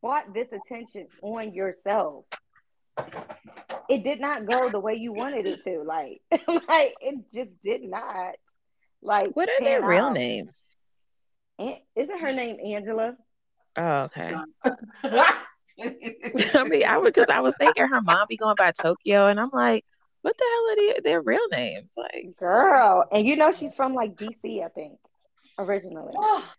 bought 0.02 0.34
this 0.34 0.50
attention 0.52 1.08
on 1.22 1.54
yourself. 1.54 2.26
It 3.90 4.04
did 4.04 4.20
not 4.20 4.46
go 4.46 4.70
the 4.70 4.80
way 4.80 4.96
you 4.96 5.14
wanted 5.14 5.48
it 5.48 5.64
to. 5.64 5.84
Like, 5.84 6.22
like 6.68 6.96
it 7.02 7.16
just 7.34 7.52
did 7.64 7.84
not. 7.84 8.36
Like, 9.02 9.36
what 9.36 9.50
are 9.50 9.64
their 9.64 9.86
real 9.86 10.12
names? 10.12 10.76
isn't 11.96 12.22
her 12.22 12.34
name 12.34 12.58
Angela? 12.64 13.16
Oh, 13.76 14.02
okay. 14.04 14.34
I 15.82 16.64
mean, 16.66 16.86
I 16.86 16.98
would 16.98 17.14
because 17.14 17.30
I 17.30 17.40
was 17.40 17.56
thinking 17.58 17.88
her 17.88 18.02
mom 18.02 18.26
be 18.28 18.38
going 18.38 18.56
by 18.58 18.72
Tokyo, 18.72 19.28
and 19.28 19.40
I'm 19.40 19.50
like, 19.54 19.86
what 20.22 20.38
the 20.38 20.44
hell 20.44 20.72
are 20.72 20.76
they, 20.76 21.10
their 21.10 21.22
real 21.22 21.48
names? 21.52 21.92
Like, 21.96 22.36
girl, 22.38 23.06
and 23.12 23.26
you 23.26 23.36
know 23.36 23.52
she's 23.52 23.76
from 23.76 23.94
like 23.94 24.16
DC, 24.16 24.64
I 24.64 24.70
think, 24.70 25.00
originally. 25.58 26.14
Oh, 26.18 26.54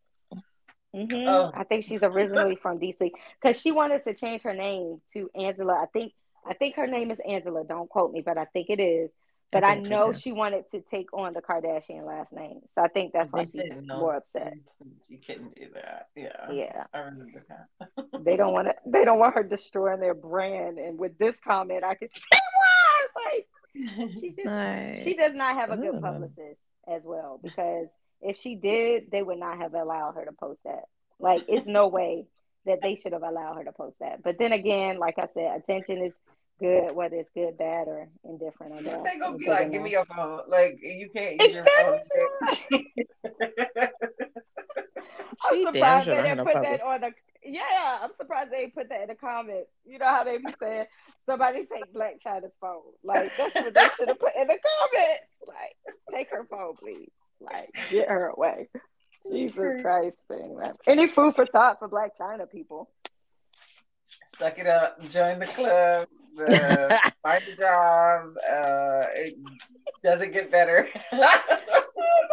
Mm-hmm. 0.95 1.29
Oh. 1.29 1.53
I 1.55 1.65
think 1.65 1.85
she's 1.85 2.03
originally 2.03 2.57
from 2.57 2.79
DC 2.79 3.11
because 3.41 3.61
she 3.61 3.71
wanted 3.73 4.05
to 4.05 4.15
change 4.15 4.43
her 4.43 4.55
name 4.55 5.01
to 5.13 5.31
Angela. 5.35 5.75
I 5.75 5.87
think 5.87 6.13
I 6.47 6.55
think 6.55 6.77
her 6.77 6.87
name 6.87 7.11
is 7.11 7.19
Angela. 7.27 7.65
Don't 7.65 7.89
quote 7.89 8.13
me, 8.13 8.23
but 8.23 8.39
I 8.39 8.47
think 8.47 8.71
it 8.71 8.81
is. 8.81 9.13
But 9.53 9.65
I, 9.65 9.73
I 9.73 9.81
know 9.81 10.13
so, 10.13 10.19
she 10.19 10.33
wanted 10.33 10.71
to 10.71 10.81
take 10.81 11.13
on 11.13 11.33
the 11.33 11.43
Kardashian 11.43 12.07
last 12.07 12.33
name, 12.33 12.61
so 12.75 12.83
I 12.83 12.89
think 12.89 13.13
that's 13.13 13.33
why 13.33 13.47
she's 13.47 13.65
more 13.85 14.15
upset. 14.15 14.55
You 15.09 15.19
couldn't 15.19 15.57
do 15.57 15.67
that. 15.75 16.09
Yeah. 16.15 16.53
Yeah. 16.53 16.85
I 16.95 16.99
remember 16.99 17.45
that. 17.49 17.89
they 18.25 18.37
don't 18.37 18.53
want 18.53 18.69
to. 18.69 18.75
They 18.87 19.05
don't 19.05 19.19
want 19.19 19.35
her 19.35 19.43
destroying 19.43 19.99
their 19.99 20.15
brand. 20.15 20.79
And 20.79 20.99
with 20.99 21.19
this 21.19 21.37
comment, 21.45 21.83
I 21.83 21.95
can 21.97 22.09
see 22.15 22.23
why. 22.31 23.23
Like, 23.25 24.13
She 24.21 24.31
just 24.31 24.47
Like, 24.47 25.01
she 25.03 25.15
does 25.15 25.35
not 25.35 25.57
have 25.57 25.71
a 25.71 25.77
good 25.77 25.97
Ooh. 25.97 26.01
publicist 26.01 26.61
as 26.89 27.03
well 27.05 27.41
because 27.43 27.89
if 28.23 28.39
she 28.39 28.55
did, 28.55 29.11
they 29.11 29.23
would 29.23 29.39
not 29.39 29.59
have 29.59 29.75
allowed 29.75 30.15
her 30.15 30.25
to 30.25 30.33
post 30.33 30.61
that. 30.65 30.85
Like, 31.19 31.45
it's 31.49 31.67
no 31.67 31.89
way 31.99 32.27
that 32.67 32.81
they 32.83 32.97
should 32.97 33.13
have 33.13 33.23
allowed 33.23 33.57
her 33.57 33.65
to 33.65 33.73
post 33.73 33.99
that. 34.01 34.23
But 34.23 34.39
then 34.39 34.53
again, 34.53 34.99
like 34.99 35.15
I 35.19 35.27
said, 35.33 35.57
attention 35.57 36.05
is 36.05 36.13
good, 36.61 36.95
whether 36.95 37.17
it's 37.17 37.31
good, 37.31 37.57
bad, 37.59 37.89
or 37.89 38.09
indifferent. 38.25 38.75
I 38.75 38.83
guess. 38.83 39.03
They 39.05 39.19
gonna 39.19 39.39
be 39.39 39.49
like, 39.49 39.73
give 39.73 39.83
me 39.83 39.91
your 39.91 40.05
phone. 40.05 40.43
Like 40.49 40.79
you 40.83 41.09
can't 41.15 41.41
use 41.41 41.55
your 41.55 41.65
phone. 41.65 42.01
she 45.51 45.67
I'm 45.67 45.73
damn 45.73 46.03
surprised 46.03 46.09
they 46.09 46.23
didn't 46.23 46.45
put 46.45 46.55
public. 46.55 46.71
that 46.71 46.83
on 46.83 47.01
the. 47.01 47.11
Yeah, 47.43 47.99
I'm 48.03 48.11
surprised 48.19 48.53
they 48.53 48.67
put 48.67 48.91
that 48.91 49.03
in 49.03 49.09
the 49.09 49.15
comments. 49.15 49.71
You 49.87 49.99
know 49.99 50.07
how 50.07 50.25
they 50.25 50.37
be 50.37 50.53
saying 50.61 50.85
somebody 51.25 51.61
take 51.61 51.93
Blac 51.95 52.21
Chyna's 52.25 52.55
phone. 52.61 52.83
Like 53.03 53.33
that's 53.39 53.55
what 53.55 53.75
they 53.75 53.89
should 53.97 54.09
have 54.09 54.21
put 54.21 54.37
in 54.37 54.47
the 54.47 54.59
comments. 54.59 55.37
Like, 55.49 55.77
take 56.13 56.29
her 56.31 56.47
phone, 56.51 56.77
please. 56.77 57.11
Like, 57.41 57.71
get 57.91 58.09
her 58.09 58.29
away. 58.29 58.69
Jesus 59.31 59.83
Christ. 59.83 60.19
But 60.29 60.41
anyway, 60.41 60.71
any 60.87 61.09
food 61.09 61.35
for 61.37 61.47
thought 61.47 61.79
for 61.79 61.89
Blac 61.89 62.11
Chyna 62.19 62.51
people? 62.51 62.91
Suck 64.39 64.59
it 64.59 64.67
up. 64.67 65.01
Join 65.09 65.39
the 65.39 65.47
club. 65.47 66.09
Uh, 66.39 66.97
find 67.23 67.43
a 67.49 67.57
job. 67.57 68.35
Uh, 68.39 69.07
it 69.15 69.37
doesn't 70.03 70.33
get 70.33 70.51
better. 70.51 70.89
Oh 72.03 72.27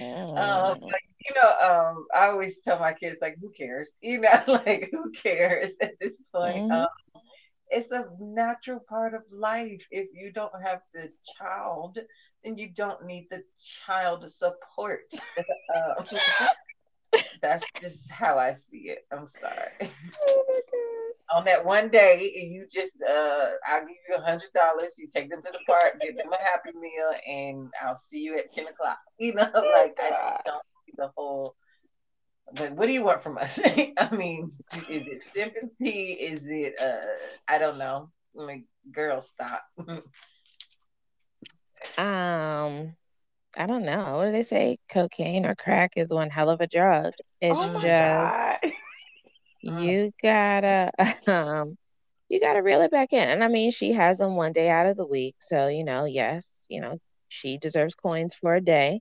my 0.00 0.36
god. 0.40 0.72
um, 0.72 0.80
like, 0.80 1.02
you 1.26 1.34
know, 1.34 1.50
um, 1.60 2.06
I 2.14 2.26
always 2.28 2.60
tell 2.62 2.78
my 2.78 2.92
kids 2.92 3.18
like, 3.22 3.36
who 3.40 3.50
cares? 3.50 3.92
You 4.00 4.20
know, 4.20 4.42
like 4.46 4.88
who 4.90 5.10
cares 5.12 5.74
at 5.80 5.92
this 6.00 6.22
point? 6.34 6.64
Mhm. 6.64 6.72
Um, 6.72 6.86
it's 7.70 7.90
a 7.90 8.06
natural 8.20 8.80
part 8.88 9.14
of 9.14 9.22
life. 9.30 9.86
If 9.90 10.08
you 10.12 10.32
don't 10.32 10.52
have 10.64 10.80
the 10.94 11.10
child, 11.38 11.98
then 12.44 12.58
you 12.58 12.68
don't 12.68 13.04
need 13.04 13.26
the 13.30 13.42
child 13.58 14.28
support. 14.30 15.12
um, 15.74 16.06
that's 17.42 17.66
just 17.80 18.10
how 18.10 18.38
I 18.38 18.52
see 18.52 18.90
it. 18.90 19.06
I'm 19.12 19.26
sorry. 19.26 19.90
Oh. 20.28 20.44
On 21.34 21.44
that 21.46 21.64
one 21.66 21.88
day, 21.88 22.32
you 22.36 22.68
just 22.72 23.02
uh, 23.02 23.46
I'll 23.66 23.80
give 23.80 23.96
you 24.08 24.14
a 24.16 24.20
hundred 24.20 24.52
dollars. 24.54 24.94
You 24.96 25.08
take 25.12 25.28
them 25.28 25.42
to 25.42 25.50
the 25.50 25.58
park, 25.66 26.00
get 26.00 26.16
them 26.16 26.32
a 26.32 26.40
happy 26.40 26.70
meal, 26.80 27.12
and 27.26 27.68
I'll 27.82 27.96
see 27.96 28.22
you 28.22 28.38
at 28.38 28.52
ten 28.52 28.68
o'clock. 28.68 28.98
You 29.18 29.34
know, 29.34 29.50
like 29.74 29.96
I 30.00 30.10
just 30.10 30.44
don't 30.44 30.62
see 30.86 30.92
the 30.96 31.10
whole. 31.16 31.56
But 32.54 32.72
what 32.72 32.86
do 32.86 32.92
you 32.92 33.02
want 33.02 33.22
from 33.22 33.38
us? 33.38 33.60
I 33.98 34.14
mean, 34.14 34.52
is 34.88 35.08
it 35.08 35.22
sympathy? 35.24 36.12
Is 36.12 36.46
it 36.48 36.74
uh? 36.80 37.26
I 37.48 37.58
don't 37.58 37.78
know. 37.78 38.10
Like, 38.34 38.64
girl, 38.92 39.20
stop. 39.20 39.64
Um, 41.98 42.96
I 43.56 43.66
don't 43.66 43.84
know. 43.84 44.16
What 44.16 44.26
do 44.26 44.32
they 44.32 44.42
say? 44.42 44.78
Cocaine 44.90 45.46
or 45.46 45.54
crack 45.54 45.92
is 45.96 46.08
one 46.08 46.30
hell 46.30 46.50
of 46.50 46.60
a 46.60 46.66
drug. 46.66 47.12
It's 47.40 47.58
oh 47.58 47.80
just 47.80 47.84
god. 47.84 48.58
you 49.62 50.12
gotta 50.22 50.90
um 51.26 51.78
you 52.28 52.40
gotta 52.40 52.62
reel 52.62 52.82
it 52.82 52.90
back 52.90 53.12
in. 53.12 53.28
And 53.28 53.44
I 53.44 53.48
mean, 53.48 53.70
she 53.70 53.92
has 53.92 54.18
them 54.18 54.36
one 54.36 54.52
day 54.52 54.68
out 54.68 54.86
of 54.86 54.96
the 54.96 55.06
week, 55.06 55.36
so 55.38 55.68
you 55.68 55.84
know, 55.84 56.04
yes, 56.04 56.66
you 56.68 56.80
know, 56.80 56.98
she 57.28 57.56
deserves 57.56 57.94
coins 57.94 58.34
for 58.34 58.54
a 58.54 58.60
day 58.60 59.00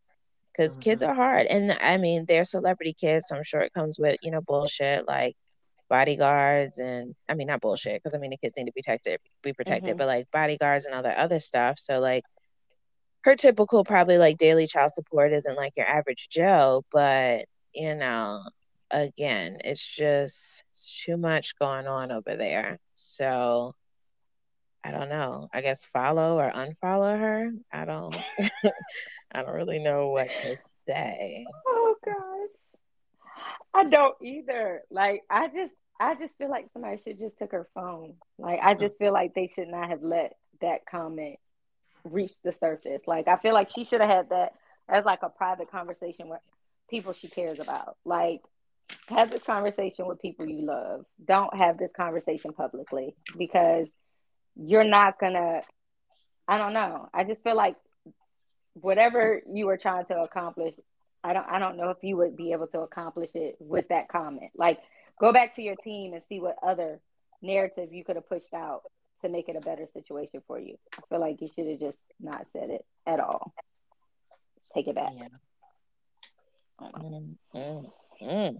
because 0.55 0.77
kids 0.77 1.03
are 1.03 1.13
hard. 1.13 1.47
And 1.47 1.77
I 1.81 1.97
mean, 1.97 2.25
they're 2.27 2.45
celebrity 2.45 2.93
kids, 2.93 3.27
so 3.27 3.35
I'm 3.35 3.43
sure 3.43 3.61
it 3.61 3.73
comes 3.73 3.97
with 3.99 4.17
you 4.21 4.31
know 4.31 4.41
bullshit 4.41 5.07
like 5.07 5.35
bodyguards 5.89 6.79
and 6.79 7.13
I 7.29 7.35
mean 7.35 7.47
not 7.47 7.61
bullshit 7.61 8.01
because 8.01 8.15
I 8.15 8.17
mean 8.17 8.31
the 8.31 8.37
kids 8.37 8.57
need 8.57 8.65
to 8.65 8.71
be 8.71 8.81
protected, 8.81 9.19
be 9.43 9.53
protected, 9.53 9.95
Mhm. 9.95 9.97
but 9.99 10.07
like 10.07 10.25
bodyguards 10.31 10.85
and 10.85 10.95
all 10.95 11.03
that 11.03 11.17
other 11.17 11.39
stuff. 11.39 11.77
So 11.79 11.99
like 11.99 12.23
her 13.23 13.35
typical 13.35 13.83
probably 13.83 14.17
like 14.17 14.37
daily 14.37 14.67
child 14.67 14.91
support 14.91 15.33
isn't 15.33 15.57
like 15.57 15.73
your 15.77 15.87
average 15.87 16.27
Joe, 16.29 16.83
but 16.91 17.45
you 17.73 17.95
know, 17.95 18.41
again, 18.91 19.57
it's 19.63 19.95
just 19.95 20.63
it's 20.69 21.03
too 21.03 21.17
much 21.17 21.57
going 21.59 21.87
on 21.87 22.11
over 22.11 22.35
there. 22.35 22.79
So 22.95 23.73
I 24.83 24.91
don't 24.91 25.09
know. 25.09 25.49
I 25.51 25.61
guess 25.61 25.85
follow 25.85 26.37
or 26.37 26.51
unfollow 26.51 27.19
her. 27.19 27.51
I 27.73 27.85
don't 27.85 28.15
I 29.35 29.43
don't 29.43 29.53
really 29.53 29.79
know 29.79 30.07
what 30.09 30.33
to 30.35 30.55
say. 30.57 31.45
Oh 31.67 31.95
gosh. 32.05 32.15
I 33.73 33.83
don't 33.83 34.15
either. 34.21 34.81
Like 34.89 35.23
I 35.29 35.49
just 35.49 35.73
I 35.99 36.15
just 36.15 36.37
feel 36.37 36.49
like 36.49 36.67
somebody 36.71 37.01
should 37.03 37.19
just 37.19 37.37
took 37.37 37.51
her 37.51 37.67
phone. 37.75 38.13
Like 38.37 38.59
I 38.63 38.75
just 38.75 38.97
feel 38.97 39.11
like 39.11 39.33
they 39.33 39.51
should 39.53 39.67
not 39.67 39.89
have 39.89 40.01
let 40.01 40.37
that 40.61 40.85
comment 40.89 41.37
reach 42.05 42.31
the 42.45 42.53
surface. 42.53 43.01
Like 43.07 43.27
I 43.27 43.35
feel 43.35 43.53
like 43.53 43.69
she 43.69 43.83
should 43.83 43.99
have 43.99 44.09
had 44.09 44.29
that 44.29 44.53
as 44.87 45.03
like 45.03 45.21
a 45.21 45.29
private 45.29 45.69
conversation 45.69 46.29
with 46.29 46.39
people 46.89 47.11
she 47.11 47.27
cares 47.27 47.59
about. 47.59 47.97
Like 48.05 48.39
have 49.09 49.31
this 49.31 49.43
conversation 49.43 50.07
with 50.07 50.21
people 50.21 50.47
you 50.47 50.65
love. 50.65 51.05
Don't 51.25 51.59
have 51.59 51.77
this 51.77 51.91
conversation 51.91 52.53
publicly 52.53 53.15
because 53.37 53.89
you're 54.55 54.85
not 54.85 55.19
gonna 55.19 55.61
I 56.47 56.57
don't 56.57 56.73
know. 56.73 57.09
I 57.13 57.25
just 57.25 57.43
feel 57.43 57.57
like 57.57 57.75
whatever 58.75 59.41
you 59.51 59.65
were 59.65 59.77
trying 59.77 60.05
to 60.05 60.21
accomplish, 60.21 60.73
I 61.23 61.33
don't 61.33 61.47
I 61.49 61.59
don't 61.59 61.77
know 61.77 61.89
if 61.89 61.97
you 62.03 62.17
would 62.17 62.37
be 62.37 62.51
able 62.51 62.67
to 62.67 62.81
accomplish 62.81 63.31
it 63.33 63.55
with 63.59 63.87
that 63.89 64.09
comment. 64.09 64.51
Like 64.55 64.79
go 65.19 65.33
back 65.33 65.55
to 65.55 65.61
your 65.61 65.75
team 65.75 66.13
and 66.13 66.21
see 66.27 66.39
what 66.39 66.57
other 66.61 66.99
narrative 67.41 67.93
you 67.93 68.03
could 68.03 68.15
have 68.15 68.29
pushed 68.29 68.53
out 68.53 68.81
to 69.21 69.29
make 69.29 69.49
it 69.49 69.55
a 69.55 69.61
better 69.61 69.87
situation 69.93 70.41
for 70.47 70.59
you. 70.59 70.77
I 70.97 71.01
feel 71.09 71.19
like 71.19 71.41
you 71.41 71.49
should 71.55 71.67
have 71.67 71.79
just 71.79 72.03
not 72.19 72.45
said 72.53 72.69
it 72.69 72.85
at 73.07 73.19
all. 73.19 73.53
Take 74.73 74.87
it 74.87 74.95
back. 74.95 75.13
Mm, 76.81 77.35
mm, 77.55 77.85
mm. 78.21 78.57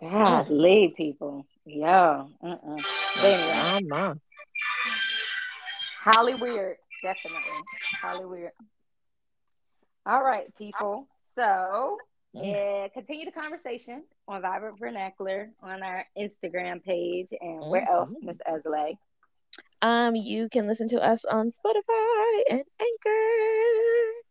God, 0.00 0.50
leave 0.50 0.94
people. 0.94 1.46
Yeah. 1.64 2.26
Uh-uh. 2.42 2.76
Anyway, 3.24 3.88
Mama. 3.88 4.18
highly 6.00 6.34
weird. 6.34 6.76
Definitely. 7.02 7.40
Highly 8.00 8.26
weird. 8.26 8.52
All 10.08 10.24
right, 10.24 10.46
people. 10.56 11.06
So 11.34 11.98
yeah, 12.32 12.88
continue 12.94 13.26
the 13.26 13.32
conversation 13.32 14.04
on 14.26 14.40
Vibrant 14.40 14.78
Vernacular 14.78 15.50
on 15.62 15.82
our 15.82 16.06
Instagram 16.18 16.82
page. 16.82 17.28
And 17.40 17.60
where 17.70 17.86
else, 17.88 18.10
Mhm. 18.10 18.22
Miss 18.22 18.38
Esley? 18.48 18.96
Um, 19.82 20.16
you 20.16 20.48
can 20.48 20.66
listen 20.66 20.88
to 20.88 21.02
us 21.02 21.24
on 21.26 21.50
Spotify 21.50 22.42
and 22.50 22.64
Anchor. 22.80 24.22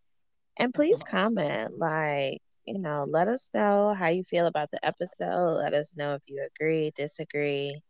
And 0.57 0.73
please 0.73 1.03
comment, 1.03 1.77
like, 1.77 2.41
you 2.65 2.79
know, 2.79 3.05
let 3.07 3.27
us 3.27 3.51
know 3.53 3.93
how 3.93 4.07
you 4.07 4.23
feel 4.23 4.47
about 4.47 4.71
the 4.71 4.83
episode. 4.83 5.57
Let 5.57 5.73
us 5.75 5.95
know 5.95 6.15
if 6.15 6.23
you 6.25 6.43
agree, 6.55 6.91
disagree. 6.95 7.81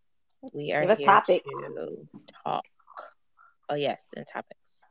We 0.53 0.73
are 0.73 0.93
here 0.95 1.07
topics. 1.07 1.45
to 1.45 2.07
talk. 2.43 2.65
Oh 3.69 3.75
yes, 3.75 4.07
and 4.15 4.25
topics. 4.27 4.83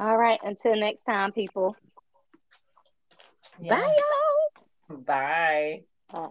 All 0.00 0.16
right. 0.16 0.40
Until 0.42 0.76
next 0.76 1.02
time, 1.02 1.30
people. 1.30 1.76
Bye, 3.60 3.76
y'all. 3.76 4.96
Bye. 4.96 5.82
Bye. 6.10 6.28